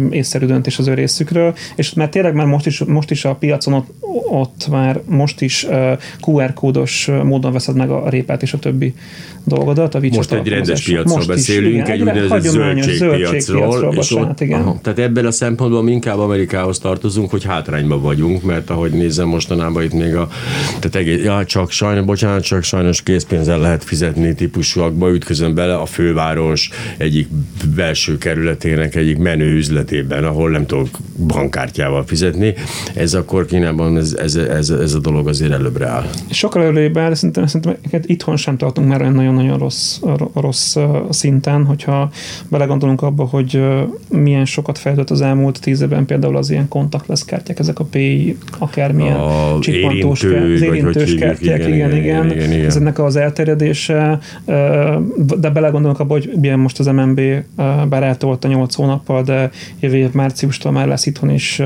[0.09, 3.73] észszerű döntés az ő részükről, és mert tényleg már most is, most is a piacon
[3.73, 3.89] ott,
[4.29, 5.67] ott már most is
[6.21, 8.93] QR kódos módon veszed meg a répát és a többi
[9.43, 9.95] dolgodat.
[9.95, 14.41] A Most egy rendes piacról Most is, beszélünk, igen, egy úgynevezett zöldségpiacról, és bocsánat, ott,
[14.41, 14.61] igen.
[14.61, 19.83] aha, tehát ebben a szempontból inkább Amerikához tartozunk, hogy hátrányban vagyunk, mert ahogy nézem mostanában
[19.83, 20.27] itt még a,
[20.79, 25.85] tehát egész, ja, csak sajnos, bocsánat, csak sajnos készpénzzel lehet fizetni típusúakba, ütközöm bele a
[25.85, 27.27] főváros egyik
[27.75, 30.89] belső kerületének egyik menő üzletében, ahol nem tudok
[31.27, 32.50] bankkártyával fizetni.
[32.95, 36.05] Ez akkor Kínában ez, ez, ez, ez a dolog azért előbbre áll.
[36.29, 39.99] Sokkal előrébb áll, de szerintem, szerintem itthon sem tartunk már olyan nagyon-nagyon rossz,
[40.33, 40.77] rossz
[41.09, 42.09] szinten, hogyha
[42.49, 43.63] belegondolunk abba, hogy
[44.09, 48.37] milyen sokat fejlődött az elmúlt tíz évben például az ilyen kontaktless kártyák, ezek a PI,
[48.59, 52.65] akármilyen A csippantós érintő, az érintős kártyák, igen, igen, igen, igen, igen, igen.
[52.65, 54.19] ezeknek az elterjedése,
[55.39, 57.21] de belegondolunk abba, hogy milyen most az MNB
[57.89, 59.49] bár eltolta 8 hónappal, de
[59.79, 61.61] jövő év márciustól már lesz itthon is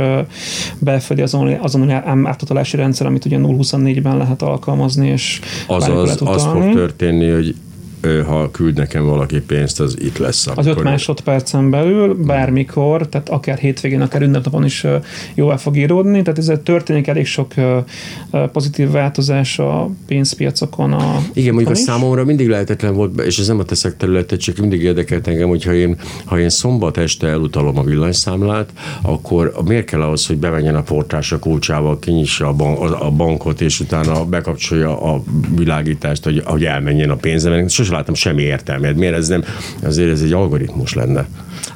[0.80, 1.90] belföldi azon, azon
[2.26, 7.56] átutalási rendszer, amit ugye 0-24-ben lehet alkalmazni, és Azaz, az fog történni, hogy
[8.26, 10.48] ha küld nekem valaki pénzt, az itt lesz.
[10.48, 14.86] Az 5 akkor- másodpercen belül, bármikor, tehát akár hétvégén, akár ünnepnapon is
[15.34, 17.54] jóvá fog íródni, tehát ezzel történik elég sok
[18.52, 20.94] pozitív változás a pénzpiacokon.
[20.94, 24.58] A Igen, mondjuk a számomra mindig lehetetlen volt, és ez nem a teszek területe, csak
[24.58, 28.70] mindig érdekelt engem, hogyha én, ha én szombat este elutalom a villanyszámlát,
[29.02, 33.62] akkor miért kell ahhoz, hogy bemenjen a portás a kulcsával, kinyissa a, ban- a bankot,
[33.62, 35.24] és utána bekapcsolja a
[35.56, 37.68] világítást, hogy, hogy elmenjen a pénzem.
[37.68, 38.96] Sose láttam semmi értelmet.
[38.96, 39.44] Miért ez nem?
[39.84, 41.26] Azért ez egy algoritmus lenne.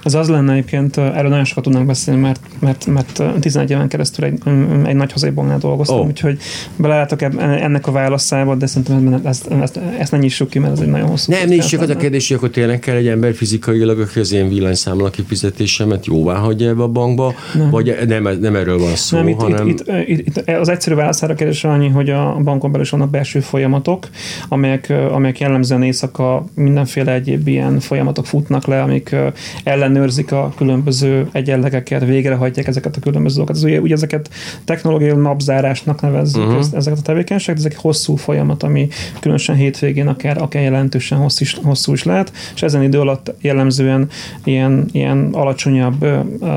[0.03, 3.87] Ez az lenne egyébként, erről nagyon sokat tudnánk beszélni, mert, mert, mert ö, 11 éven
[3.87, 4.39] keresztül egy,
[4.85, 6.05] egy nagy hazai banknál dolgoztam, oh.
[6.05, 6.37] úgyhogy
[6.75, 10.87] belelátok ennek a válaszába, de szerintem ezt, ezt, ezt ne nyissuk ki, mert ez egy
[10.87, 13.99] nagyon hosszú Nem, nincs csak az a kérdés, hogy akkor tényleg kell egy ember fizikailag,
[13.99, 17.69] aki az én villanyszámla kifizetésemet jóvá hagyja ebbe a bankba, nem.
[17.69, 19.67] vagy nem, nem erről van szó, Nem, itt, hanem...
[19.67, 23.39] itt, itt, itt, az egyszerű válaszára kérdés annyi, hogy a bankon belül is vannak belső
[23.39, 24.07] folyamatok,
[24.47, 29.15] amelyek, amelyek jellemzően éjszaka mindenféle egyéb ilyen folyamatok futnak le, amik
[29.63, 33.55] ellenőrzik a különböző egyenlegeket, végrehajtják ezeket a különböző dolgokat.
[33.55, 34.29] Ez ugye, ugye ezeket
[34.63, 36.65] technológiai napzárásnak nevezzük uh-huh.
[36.73, 38.87] ezeket a tevékenységeket, ezek hosszú folyamat, ami
[39.19, 44.09] különösen hétvégén akár, akár jelentősen hosszú is, hosszú is lehet, és ezen idő alatt jellemzően
[44.43, 46.05] ilyen, ilyen alacsonyabb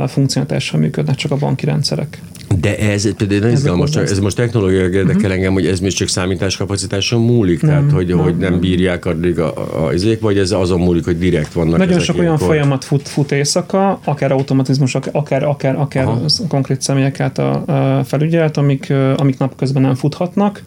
[0.06, 2.20] funkcionalitással működnek csak a banki rendszerek.
[2.60, 5.32] De ez például ez, izgalmas, ez most technológiai érdekel uh-huh.
[5.32, 9.38] engem, hogy ez még csak számításkapacitáson múlik, nem, tehát hogy, nem, hogy nem bírják addig
[9.38, 12.26] a, a, a izék, vagy ez azon múlik, hogy direkt vannak Nagyon ezek sok olyan
[12.26, 12.46] ilyenkor?
[12.46, 16.20] folyamat fut, fut éjszaka, akár automatizmus, akár, akár, akár Aha.
[16.48, 20.62] konkrét személyek által ö, felügyelt, amik, amik napközben nem futhatnak,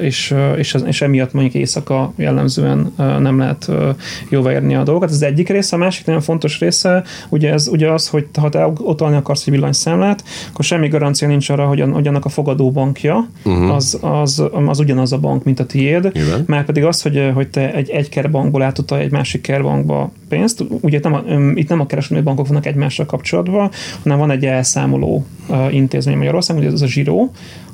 [0.00, 3.90] és, és, és emiatt mondjuk éjszaka jellemzően nem lehet ö,
[4.28, 5.08] jóváírni a dolgokat.
[5.08, 8.48] Ez az egyik része, a másik nagyon fontos része, ugye, ez, ugye az, hogy ha
[8.48, 12.70] te utalni akarsz egy villanyszámlát, akkor semmi garancia nincs arra, hogy, hogy annak a fogadó
[12.70, 13.74] bankja uh-huh.
[13.74, 16.44] az, az, az ugyanaz a bank, mint a tiéd, Igen.
[16.46, 20.64] már pedig az, hogy, hogy te egy, egy kerbankból átutalj egy másik kerbankba pénzt.
[20.80, 21.22] Ugye nem a,
[21.54, 23.70] itt nem a kereskedelmi bankok vannak egymással kapcsolatban,
[24.02, 25.26] hanem van egy elszámoló
[25.70, 26.86] intézmény Magyarországon, ugye ez a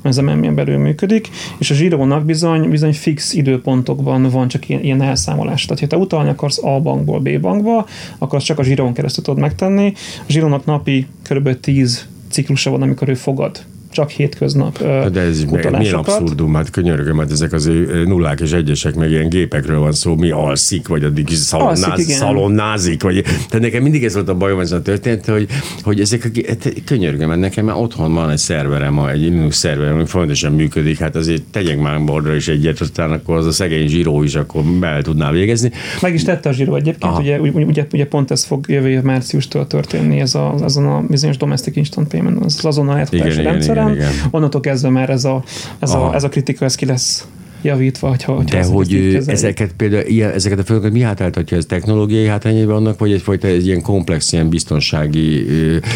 [0.01, 5.01] az MMM belül működik, és a Zsirónak bizony, bizony fix időpontokban van csak ilyen, ilyen
[5.01, 5.65] elszámolás.
[5.65, 7.85] Tehát, ha te utalni akarsz A bankból B bankba,
[8.17, 9.93] akkor azt csak a Zsirón keresztül tudod megtenni.
[10.27, 11.59] A Zsirónak napi kb.
[11.59, 17.31] 10 ciklusa van, amikor ő fogad csak hétköznap De ez milyen abszurdum, hát könyörgöm, hát
[17.31, 17.71] ezek az
[18.05, 22.09] nullák és egyesek, meg ilyen gépekről van szó, mi alszik, vagy addig is szalonnáz, Alszik,
[22.09, 25.47] szalonnázik, vagy, tehát nekem mindig ez volt a bajom ez a történet, hogy,
[25.83, 29.93] hogy ezek a, hát könyörgöm, mert nekem már otthon van egy szerverem, egy Linux szerverem,
[29.93, 33.87] ami fontosan működik, hát azért tegyek már borra is egyet, aztán akkor az a szegény
[33.87, 35.71] zsíró is akkor el tudná végezni.
[36.01, 37.21] Meg is tette a Zsiro egyébként, Aha.
[37.21, 41.37] ugye, ugye, ugye, pont ez fog jövő év márciustól történni, ez a, azon a bizonyos
[41.37, 44.13] domestic instant payment, az azonnal átfutási Igen, igen, rendszeren.
[44.13, 44.27] igen.
[44.31, 45.43] Onnantól kezdve már ez a,
[45.79, 46.13] ez, a, Aha.
[46.15, 47.27] ez a kritika, ez ki lesz
[47.61, 51.57] javítva, hogyha, hogyha De hogy ő ezeket például, ilyen, ezeket a feladatokat mi hátráltatja?
[51.57, 55.45] Ez technológiai hátrányai vannak, vagy egyfajta egy ilyen komplex, ilyen biztonsági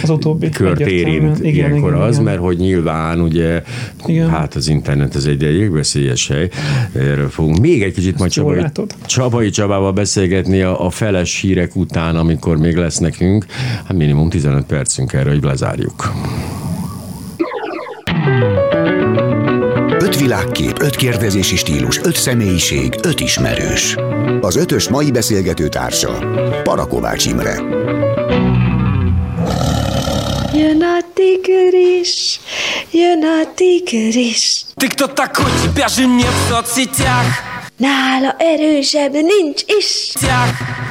[0.04, 2.24] Az utóbbi, kört érint Igen, ilyenkor igen, az, igen.
[2.24, 3.64] mert hogy nyilván ugye,
[4.06, 4.30] Igen.
[4.30, 6.50] hát az internet az egy elég veszélyes hely,
[6.94, 8.96] erről fogunk még egy kicsit majd Ezt jól Csabai, látod.
[9.06, 13.46] Csabai Csabával beszélgetni a, a feles hírek után, amikor még lesz nekünk,
[13.86, 16.14] hát minimum 15 percünk erre, hogy lezárjuk.
[20.15, 23.97] Öt világkép, öt kérdezési stílus, öt személyiség, öt ismerős.
[24.41, 26.19] Az ötös mai beszélgető társa
[26.63, 27.55] Parakovács Imre.
[30.53, 32.41] Jön a tigris,
[32.91, 34.65] jön a tigris.
[34.77, 35.51] Ты кто такой?
[35.63, 37.54] Тебя же нет в соцсетях.
[37.78, 40.14] nála erősebb nincs is.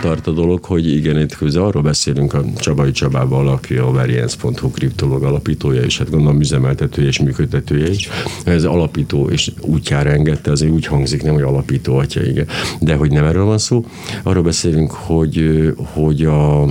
[0.01, 4.71] Tart a dolog, hogy igen, itt közben arról beszélünk a Csabai Csabával, aki a Variance.hu
[4.71, 8.09] kriptolog alapítója, és hát gondolom üzemeltetője és működtetője is.
[8.45, 12.47] Ez alapító és útjára engedte, azért úgy hangzik, nem, hogy alapító atya, igen.
[12.81, 13.85] De hogy nem erről van szó,
[14.23, 15.63] arról beszélünk, hogy,
[15.93, 16.67] hogy a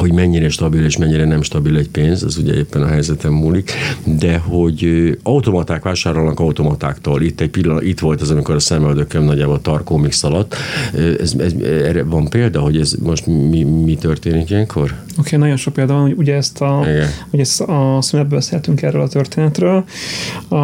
[0.00, 3.70] hogy mennyire stabil és mennyire nem stabil egy pénz, az ugye éppen a helyzetem múlik,
[4.04, 7.22] de hogy automaták vásárolnak automatáktól.
[7.22, 10.54] Itt egy pillanat, itt volt az, amikor a szemöldököm nagyjából Tarkó mix alatt.
[10.94, 14.82] Ö, Ez, ez, erre van példa, hogy ez most mi, mi történik ilyenkor?
[14.84, 17.08] Oké, okay, nagyon sok példa van, ugye ezt a, Igen.
[17.30, 19.84] ugye ezt a szünetben beszéltünk erről a történetről.
[20.48, 20.56] A,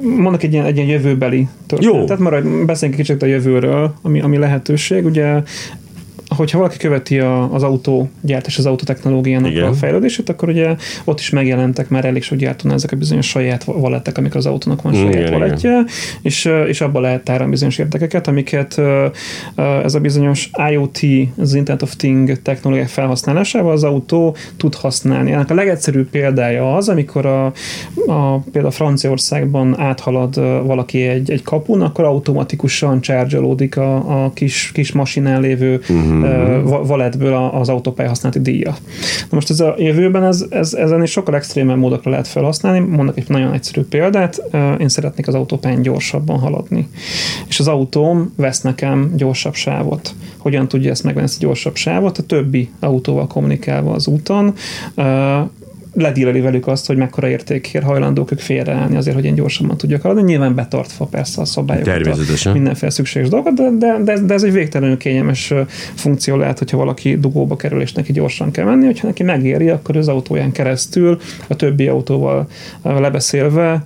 [0.00, 2.06] mondok egy ilyen, egy ilyen jövőbeli történetet, Jó.
[2.06, 5.04] Tehát maradj, beszéljünk kicsit a jövőről, ami, ami lehetőség.
[5.04, 5.42] Ugye
[6.36, 9.68] hogyha valaki követi a, az autógyártás, az autotechnológiának Igen.
[9.68, 13.64] a fejlődését, akkor ugye ott is megjelentek már elég sok gyártónál ezek a bizonyos saját
[13.64, 15.32] valettek, amikor az autónak van saját igen.
[15.32, 15.84] valetje,
[16.22, 18.80] és, és abban lehet tárolni bizonyos értékeket, amiket
[19.84, 21.00] ez a bizonyos IoT,
[21.36, 25.32] az Internet of Thing technológiák felhasználásával az autó tud használni.
[25.32, 27.44] Ennek a legegyszerűbb példája az, amikor a,
[28.06, 30.34] a például Franciaországban áthalad
[30.66, 36.21] valaki egy, egy kapun, akkor automatikusan csárgyalódik a, a kis, kis masinán lévő uh-huh.
[36.86, 38.70] Valetből a- az autópálya használati díja.
[39.20, 42.78] Na most ez a jövőben ez, ez, ezen is sokkal extrémebb módokra lehet felhasználni.
[42.78, 44.42] Mondok egy nagyon egyszerű példát.
[44.78, 46.88] Én szeretnék az autópályán gyorsabban haladni.
[47.48, 50.14] És az autóm vesz nekem gyorsabb sávot.
[50.38, 52.18] Hogyan tudja ezt megvenni, ezt a gyorsabb sávot?
[52.18, 54.54] A többi autóval kommunikálva az úton,
[55.94, 60.22] ledíleli velük azt, hogy mekkora értékért hajlandók ők félreállni azért, hogy én gyorsabban tudjak haladni,
[60.22, 62.52] nyilván betartva persze a szabályokat, Természetesen.
[62.52, 65.52] mindenféle szükséges dolgokat, de, de, de, de ez egy végtelenül kényelmes
[65.94, 69.96] funkció lehet, hogyha valaki dugóba kerül, és neki gyorsan kell menni, hogyha neki megéri, akkor
[69.96, 72.48] az autóján keresztül a többi autóval
[72.82, 73.84] lebeszélve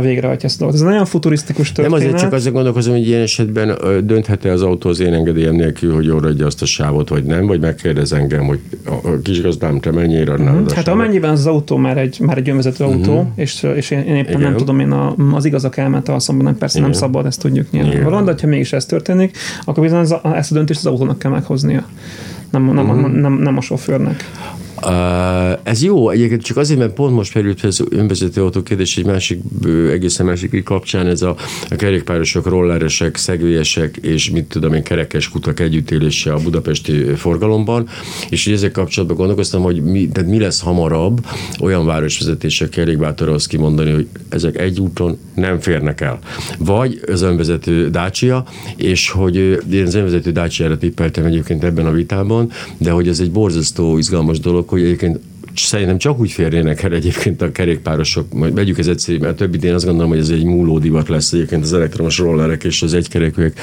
[0.00, 0.80] végrehajtja ezt a dolgot.
[0.80, 2.00] Ez nagyon futurisztikus Nem történet.
[2.00, 6.04] azért csak azon gondolkozom, hogy ilyen esetben dönthet-e az autó az én engedélyem nélkül, hogy
[6.04, 10.32] jól adja azt a sávot, vagy nem, vagy megkérdez engem, hogy a, kisgazdám, te mennyire
[10.32, 13.26] adnád a Hát amennyiben az autó már egy, már egy önvezető autó, uh-huh.
[13.34, 14.40] és, és én, én éppen Igen.
[14.40, 17.00] nem tudom én a, az igazak elment alszomban, nem, persze nem Igen.
[17.00, 20.86] szabad, ezt tudjuk nyilvánvalóan, de ha mégis ez történik, akkor bizony ezt a döntést az
[20.86, 21.86] autónak kell meghoznia.
[22.50, 23.12] Nem, nem, uh-huh.
[23.12, 24.24] nem, nem a sofőrnek.
[25.62, 29.04] Ez jó, egyébként csak azért, mert pont most merült fel az önvezető autó kérdés egy
[29.04, 29.40] másik,
[29.90, 31.36] egészen másik kapcsán, ez a,
[31.70, 37.88] a kerékpárosok, rolleresek, szegvélyesek és mit tudom én, kerekes kutak együttélése a budapesti forgalomban,
[38.30, 41.26] és hogy ezek kapcsolatban gondolkoztam, hogy mi, tehát mi lesz hamarabb
[41.60, 46.18] olyan városvezetések elég bátor azt kimondani, hogy ezek egy úton nem férnek el.
[46.58, 48.44] Vagy az önvezető Dacia,
[48.76, 49.36] és hogy
[49.72, 54.40] én az önvezető Dacia-ra tippeltem egyébként ebben a vitában, de hogy ez egy borzasztó izgalmas
[54.40, 55.20] dolog, hogy egyébként
[55.64, 59.66] szerintem csak úgy férnének el egyébként a kerékpárosok, majd vegyük ez egyszerű, mert a többi
[59.66, 62.94] én azt gondolom, hogy ez egy múló divat lesz egyébként az elektromos rollerek és az
[62.94, 63.60] egykerekűek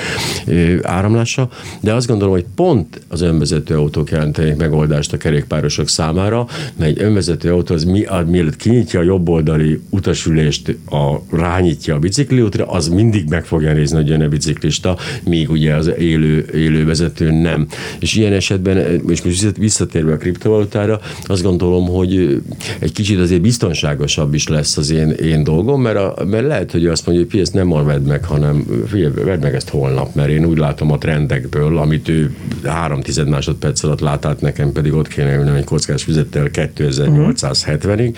[0.82, 1.50] áramlása,
[1.82, 7.02] de azt gondolom, hogy pont az önvezető autók jelentenek megoldást a kerékpárosok számára, mert egy
[7.02, 13.30] önvezető autó az mi, mielőtt kinyitja a jobboldali utasülést, a, rányitja a bicikliútra, az mindig
[13.30, 17.68] meg fogja nézni, hogy jön a biciklista, míg ugye az élő, élő vezető nem.
[18.00, 22.42] És ilyen esetben, és most visszatérve a kriptovalutára, azt gondolom, hogy
[22.80, 26.86] egy kicsit azért biztonságosabb is lesz az én, én dolgom, mert, a, mert lehet, hogy
[26.86, 30.30] azt mondja, hogy ezt nem ma vedd meg, hanem figyelj, vedd meg ezt holnap, mert
[30.30, 34.94] én úgy látom a trendekből, amit ő három tized másodperc alatt lát át, nekem pedig
[34.94, 38.16] ott kéne ülnem egy kockás füzettel 2870-ig,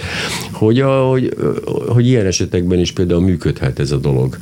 [0.51, 1.33] hogy, a, hogy,
[1.87, 4.37] hogy ilyen esetekben is például működhet ez a dolog.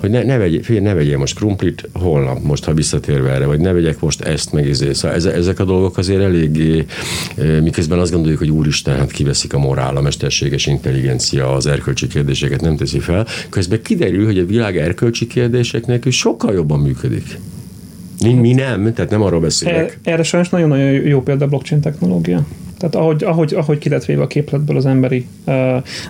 [0.00, 3.60] Hogy ne, ne, vegy, figyelj, ne vegyél most krumplit holnap, most ha visszatérve erre, vagy
[3.60, 4.92] ne vegyek most ezt meg izé.
[4.92, 6.84] Szóval ez, ezek a dolgok azért eléggé,
[7.62, 12.60] miközben azt gondoljuk, hogy úristen, hát kiveszik a morál, a mesterséges intelligencia, az erkölcsi kérdéseket
[12.60, 13.26] nem teszi fel.
[13.48, 17.38] Közben kiderül, hogy a világ erkölcsi kérdéseknek is sokkal jobban működik.
[18.22, 19.98] Mi, mi nem, tehát nem arról beszélek.
[20.02, 22.46] Erre sajnos nagyon-nagyon jó példa a blockchain technológia.
[22.78, 25.54] Tehát ahogy, ahogy, ahogy ki lett véve a képletből az emberi uh,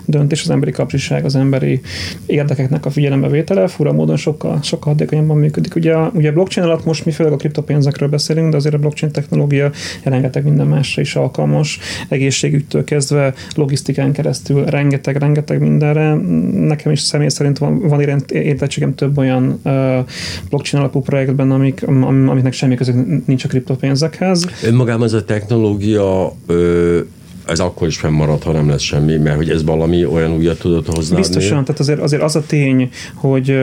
[0.05, 1.81] döntés, az emberi kapcsiság, az emberi
[2.25, 5.75] érdekeknek a figyelembevétele, fura módon sokkal, sokkal hatékonyabban működik.
[5.75, 8.77] Ugye a, ugye a blockchain alatt most mi főleg a kriptopénzekről beszélünk, de azért a
[8.77, 9.71] blockchain technológia
[10.03, 16.13] rengeteg minden másra is alkalmas, egészségügytől kezdve, logisztikán keresztül, rengeteg, rengeteg mindenre.
[16.51, 19.71] Nekem is személy szerint van, van értettségem több olyan uh,
[20.49, 24.45] blockchain alapú projektben, amik, am, amiknek semmi közük nincs a kriptopénzekhez.
[24.63, 27.03] Önmagában ez a technológia ö, euh,
[27.47, 30.95] ez akkor is fennmarad, ha nem lesz semmi, mert hogy ez valami olyan újat tudott
[30.95, 31.15] hozni.
[31.15, 33.57] Biztosan, tehát azért, azért az a tény, hogy,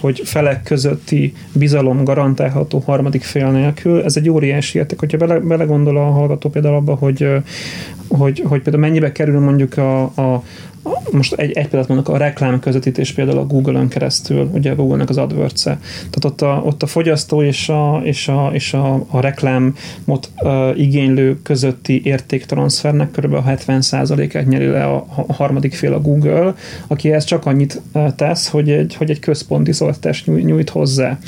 [0.00, 4.98] hogy felek közötti bizalom garantálható harmadik fél nélkül, ez egy óriási érték.
[4.98, 7.28] Hogyha bele, belegondol a hallgató például abba, hogy,
[8.08, 10.42] hogy, hogy például mennyibe kerül mondjuk a, a
[11.10, 15.08] most egy, egy példát mondok, a reklám közvetítés például a Google-ön keresztül, ugye a Google-nek
[15.08, 15.78] az adwords -e.
[16.10, 20.80] Tehát ott a, ott a fogyasztó és a, és a, és a, a reklámot uh,
[20.80, 22.02] igénylő közötti
[23.02, 23.34] értéktranszfernek kb.
[23.34, 26.54] a 70%-át nyeri le a, a harmadik fél a Google,
[26.86, 31.18] aki ezt csak annyit uh, tesz, hogy egy, hogy egy központi szolgáltatást nyújt, hozzá.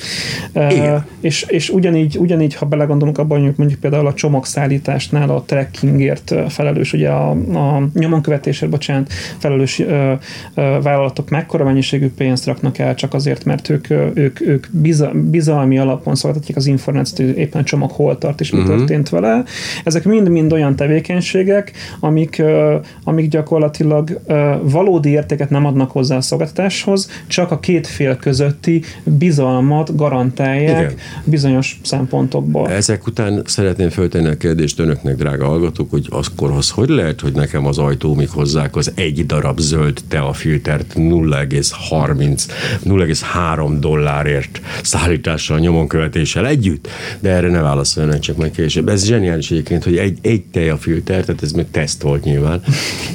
[0.54, 6.34] Uh, és, és ugyanígy, ugyanígy, ha belegondolunk abban, hogy mondjuk például a csomagszállításnál a trackingért
[6.48, 10.12] felelős, ugye a, a nyomonkövetésért, bocsánat, felelős ö,
[10.54, 14.66] ö, vállalatok mekkora mennyiségű pénzt raknak el csak azért, mert ők, ők, ők
[15.12, 18.76] bizalmi alapon szolgáltatják az információt, éppen a csomag hol tart és mi uh-huh.
[18.76, 19.44] történt vele.
[19.84, 21.63] Ezek mind-mind olyan tevékenységek,
[22.00, 24.20] amik, ö, amik gyakorlatilag
[24.62, 30.94] valódi értéket nem adnak hozzá a szolgáltatáshoz, csak a két fél közötti bizalmat garantálják Igen.
[31.24, 32.70] bizonyos szempontokból.
[32.70, 37.32] Ezek után szeretném föltenni a kérdést önöknek, drága hallgatók, hogy akkor az hogy lehet, hogy
[37.32, 42.42] nekem az ajtómig hozzák az egy darab zöld teafiltert 0,30,
[42.84, 46.88] 0,3 dollárért szállítással, nyomonkövetéssel együtt,
[47.20, 48.88] de erre ne válaszoljanak csak majd később.
[48.88, 52.62] Ez zseniális egyébként, hogy egy, egy teafilter, tehát ez még teszt volt nyilván,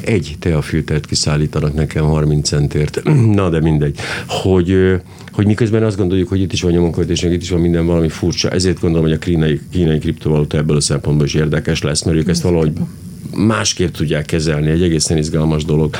[0.05, 4.99] egy teafiltert kiszállítanak nekem 30 centért, na de mindegy, hogy
[5.31, 8.49] hogy miközben azt gondoljuk, hogy itt is van nyomonkövetés, itt is van minden valami furcsa.
[8.49, 12.27] Ezért gondolom, hogy a kínai, kínai kriptovaluta ebből a szempontból is érdekes lesz, mert ők
[12.27, 12.71] ezt valahogy
[13.35, 15.95] másképp tudják kezelni, egy egészen izgalmas dolog.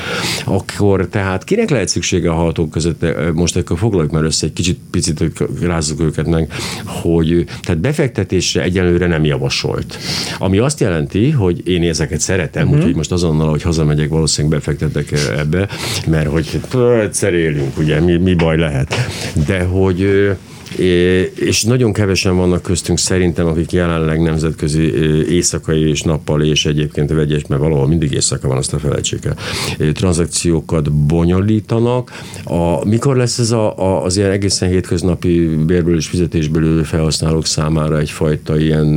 [0.46, 4.80] Akkor tehát kinek lehet szüksége a hallgatók között, most akkor foglaljuk már össze egy kicsit,
[4.92, 5.24] picit,
[5.62, 6.52] rázzuk őket meg,
[6.86, 9.98] hogy tehát befektetésre egyelőre nem javasolt.
[10.38, 12.80] Ami azt jelenti, hogy én ezeket szeretem, uh-huh.
[12.80, 15.68] úgyhogy most azonnal, hogy hazamegyek, valószínűleg befektetek ebbe,
[16.08, 16.62] mert hogy
[17.02, 18.96] egyszer élünk, ugye, mi, mi baj lehet.
[19.48, 20.30] De hogy
[21.36, 24.93] és nagyon kevesen vannak köztünk szerintem, akik jelenleg nemzetközi
[25.30, 29.36] éjszakai és nappal és egyébként vegyes, mert valahol mindig éjszaka van, azt a felejtsék el,
[29.91, 32.11] tranzakciókat bonyolítanak.
[32.43, 37.99] A, mikor lesz ez a, a, az ilyen egészen hétköznapi bérből és fizetésből felhasználók számára
[37.99, 38.88] egyfajta ilyen,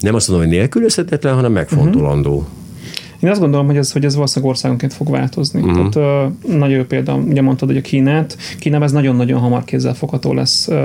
[0.00, 2.36] nem azt mondom, hogy nélkülözhetetlen, hanem megfontolandó?
[2.36, 2.59] Uh-huh.
[3.20, 5.60] Én azt gondolom, hogy ez, hogy ez valószínűleg országonként fog változni.
[5.60, 5.88] Uh-huh.
[5.88, 10.32] Tehát uh, nagyon jó példa, ugye mondtad, hogy a Kínát, Kínában ez nagyon-nagyon hamar kézzelfogható
[10.32, 10.76] lesz uh,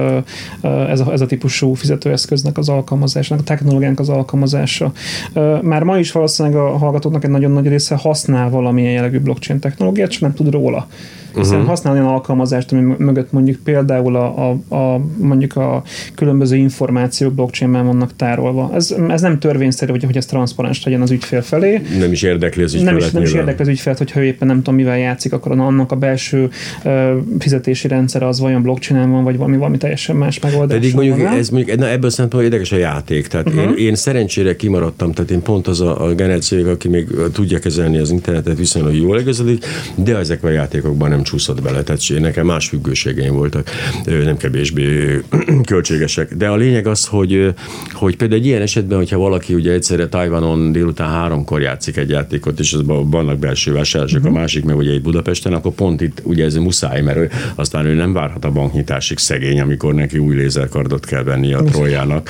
[0.62, 4.92] uh, ez, a, ez a típusú fizetőeszköznek az alkalmazása, a technológiának az alkalmazása.
[5.34, 9.60] Uh, már ma is valószínűleg a hallgatóknak egy nagyon nagy része használ valamilyen jellegű blockchain
[9.60, 10.88] technológiát, csak nem tud róla
[11.36, 11.68] hiszen Mhm.
[11.68, 15.84] használ olyan alkalmazást, ami mögött mondjuk például a, a, a mondjuk a
[16.16, 18.72] különböző információk blockchain-ben vannak tárolva.
[18.74, 21.82] Ez, ez nem törvényszerű, hogy, hogy ez transzparens legyen az ügyfél felé.
[22.00, 24.48] Nem is érdekli az Nem ügyfelet is, nem is érdekli az ügyfelet, hogyha ő éppen
[24.48, 26.50] nem tudom mivel játszik, akkor annak a belső
[26.84, 30.78] uh, fizetési rendszer az vajon blockchain van, vagy valami, valami teljesen más megoldás.
[30.78, 33.28] Pedig mondjuk van ez mondjuk, na ebből szempontból érdekes a játék.
[33.28, 33.64] Tehát uh-huh.
[33.64, 37.98] én, én, szerencsére kimaradtam, tehát én pont az a, a generáció, aki még tudja kezelni
[37.98, 39.66] az internetet viszonylag jól igazodik,
[39.96, 41.84] de ezekben a játékokban nem csúszott bele.
[41.84, 43.70] Tehát nekem más függőségeim voltak,
[44.06, 45.20] nem kevésbé
[45.70, 46.36] költségesek.
[46.36, 47.54] De a lényeg az, hogy,
[47.92, 52.60] hogy például egy ilyen esetben, hogyha valaki ugye egyszerre Tajvanon délután háromkor játszik egy játékot,
[52.60, 54.36] és azban vannak belső vásárlások, uh-huh.
[54.36, 57.86] a másik meg ugye itt Budapesten, akkor pont itt ugye ez muszáj, mert ő, aztán
[57.86, 62.30] ő nem várhat a banknyitásig szegény, amikor neki új lézerkardot kell venni a troljának.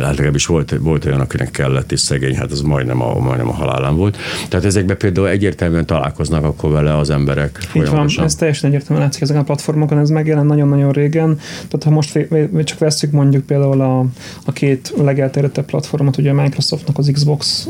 [0.00, 3.52] Hát legalábbis volt, volt olyan, akinek kellett, és szegény, hát az majdnem a, majdnem a
[3.52, 4.16] halálán volt.
[4.48, 8.24] Tehát ezekben például egyértelműen találkoznak akkor vele az emberek Így van, folyamatosan.
[8.24, 11.38] ez teljesen egyértelműen látszik ezeken a platformokon, ez megjelent nagyon-nagyon régen.
[11.54, 12.18] Tehát ha most
[12.64, 14.04] csak vesszük mondjuk például a,
[14.44, 17.68] a két legelterjedtebb platformot, ugye a Microsoftnak az Xbox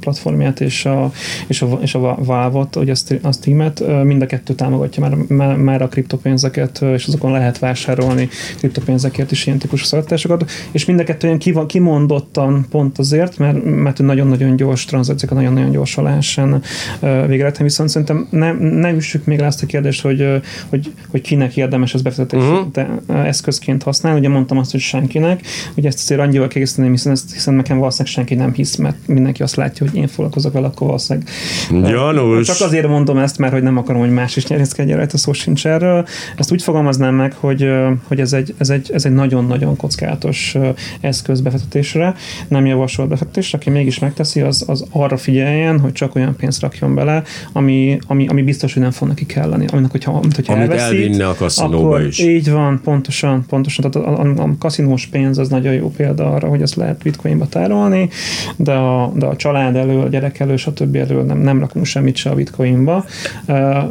[0.00, 1.12] platformját és a,
[1.46, 5.88] és a, és a Valve-ot, ugye a Steam-et, mind a kettő támogatja már, már, a
[5.88, 8.28] kriptopénzeket, és azokon lehet vásárolni
[8.58, 13.98] kriptopénzekért is ilyen típusú szolgáltatásokat, és mind a kettő kiva- kimondottan pont azért, mert, mert
[13.98, 16.62] nagyon-nagyon gyors tranzakciókat nagyon-nagyon gyorsan lehessen
[17.00, 20.26] végrehajtani, viszont szerintem nem, nem üssük még le azt a kérdést, hogy,
[20.68, 22.88] hogy, hogy kinek érdemes ez befektetési uh-huh.
[23.08, 24.18] uh, eszközként használni.
[24.18, 25.40] Ugye mondtam azt, hogy senkinek,
[25.74, 29.42] ugye ezt azért annyival kiegészíteném, hiszen, ezt, hiszen nekem valószínűleg senki nem hisz, mert mindenki
[29.42, 31.28] azt látja, hogy én foglalkozok vele, akkor valószínűleg
[31.70, 32.46] Janus!
[32.46, 35.66] csak azért mondom ezt, mert hogy nem akarom, hogy más is nyerészkedjen rajta, szó sincs
[35.66, 36.06] erről.
[36.36, 37.70] Ezt úgy fogalmaznám meg, hogy,
[38.04, 40.56] hogy ez, egy, ez, egy, ez egy nagyon-nagyon kockázatos
[41.00, 42.14] eszköz befektetésre,
[42.48, 46.94] nem javasolt befektetésre, aki mégis megteszi, az, az arra figyeljen, hogy csak olyan pénzt rakjon
[46.94, 49.57] bele, ami, ami, ami biztos, hogy nem fog neki kelleni.
[49.66, 52.18] Aminek, hogyha, amit, hogyha Amit elveszít, elvinne a kaszinóba is.
[52.18, 53.90] Így van, pontosan, pontosan.
[53.90, 57.46] Tehát a, a, a kaszinós pénz az nagyon jó példa arra, hogy ezt lehet bitcoinba
[57.48, 58.08] tárolni,
[58.56, 60.96] de a, de a család elől, a gyerek elől, stb.
[60.96, 63.04] elől nem, nem rakunk semmit se a bitcoinba,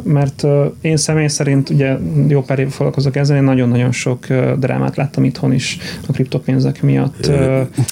[0.02, 0.46] mert
[0.80, 1.96] én személy szerint ugye
[2.28, 4.26] jó pár év foglalkozok ezzel, én nagyon-nagyon sok
[4.58, 7.30] drámát láttam itthon is a kriptopénzek miatt.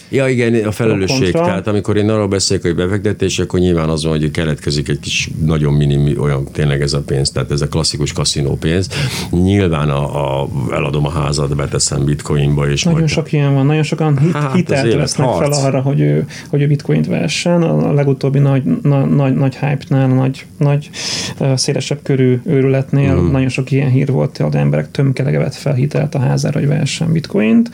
[0.09, 1.23] Ja, igen, a felelősség.
[1.23, 1.45] kontra.
[1.45, 5.31] Tehát amikor én arról beszélek, hogy befektetés, akkor nyilván az van, hogy keletkezik egy kis
[5.45, 8.89] nagyon minim, olyan tényleg ez a pénz, tehát ez a klasszikus kaszinó pénz.
[9.31, 13.83] Nyilván a, a, eladom a házat, beteszem bitcoinba, és Nagyon majd sok ilyen van, nagyon
[13.83, 17.63] sokan hit, Hát, hitelt vesznek fel arra, hogy ő, hogy ő bitcoint vessen.
[17.63, 20.91] A legutóbbi nagy, na, nagy, nagy hype-nál, nagy, nagy
[21.55, 23.31] szélesebb körű őrületnél mm.
[23.31, 26.69] nagyon sok ilyen hír volt, hogy az emberek tömkelege vett fel hitelt a házára, hogy
[26.69, 27.71] vehessen bitcoint.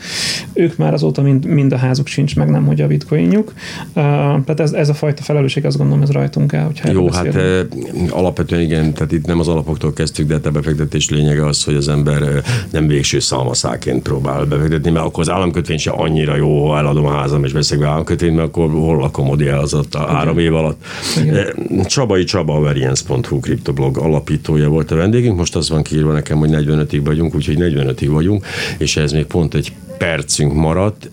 [0.53, 3.53] Ők már azóta mind, mind a házuk sincs meg, nem hogy a bitcoinjuk.
[3.87, 7.35] Uh, tehát ez, ez a fajta felelősség, azt gondolom, ez rajtunk el, hogyha Jó, hát
[7.35, 7.65] eh,
[8.09, 9.47] alapvetően igen, tehát itt nem az
[9.83, 14.45] alapoktól kezdtük, de hát a befektetés lényege az, hogy az ember nem végső szalmaszáként próbál
[14.45, 17.87] befektetni, mert akkor az államkötvény se annyira jó, ha eladom a házam és veszek be
[17.87, 19.29] államkötvényt, mert akkor hol lakom
[19.61, 20.83] az ott a három év alatt.
[21.27, 21.45] Eh,
[21.85, 26.49] Csabai Csaba, a variance.hu kriptoblog alapítója volt a vendégünk, most az van kiírva nekem, hogy
[26.51, 28.45] 45-ig vagyunk, úgyhogy 45-ig vagyunk,
[28.77, 29.71] és ez még pont egy
[30.03, 31.11] percünk maradt,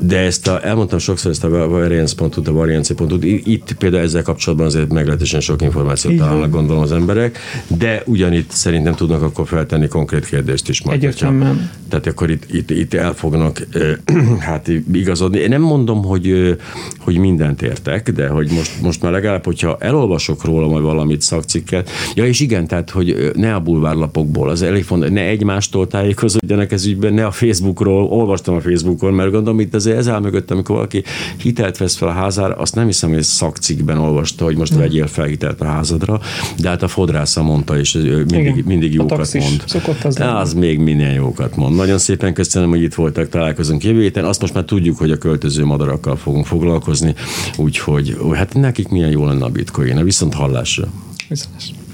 [0.00, 4.92] de ezt a, elmondtam sokszor ezt a variance.hu, a variance.hu, itt például ezzel kapcsolatban azért
[4.92, 6.26] meglehetősen sok információt van.
[6.26, 10.96] találnak gondolom az emberek, de ugyanitt szerintem tudnak akkor feltenni konkrét kérdést is majd.
[10.96, 11.70] Egyértelműen.
[11.88, 13.66] Tehát akkor itt, itt, itt el fognak
[14.38, 15.38] hát igazodni.
[15.38, 16.56] Én nem mondom, hogy,
[16.98, 21.90] hogy mindent értek, de hogy most, most már legalább, hogyha elolvasok róla majd valamit szakcikket.
[22.14, 26.86] Ja, és igen, tehát, hogy ne a bulvárlapokból, az elég fontos, ne egymástól tájékozódjanak ez
[26.86, 30.74] ügyben, ne a Facebookról, olvastam a Facebookon, mert gondolom itt azért ez áll mögött, amikor
[30.74, 31.02] valaki
[31.36, 35.24] hitelt vesz fel a házára, azt nem hiszem, hogy szakcikkben olvasta, hogy most vegyél fel
[35.24, 36.20] hitelt a házadra,
[36.58, 38.62] de hát a fodrásza mondta, és mindig, Igen.
[38.66, 39.64] mindig jókat mond.
[40.02, 40.40] az lenni.
[40.40, 41.76] az még minden jókat mond.
[41.76, 44.24] Nagyon szépen köszönöm, hogy itt voltak, találkozunk jövő héten.
[44.24, 47.14] Azt most már tudjuk, hogy a költöző madarakkal fogunk foglalkozni,
[47.56, 50.04] úgyhogy hát nekik milyen jó lenne a bitcoin.
[50.04, 50.86] Viszont hallásra.
[51.28, 51.75] Viszont.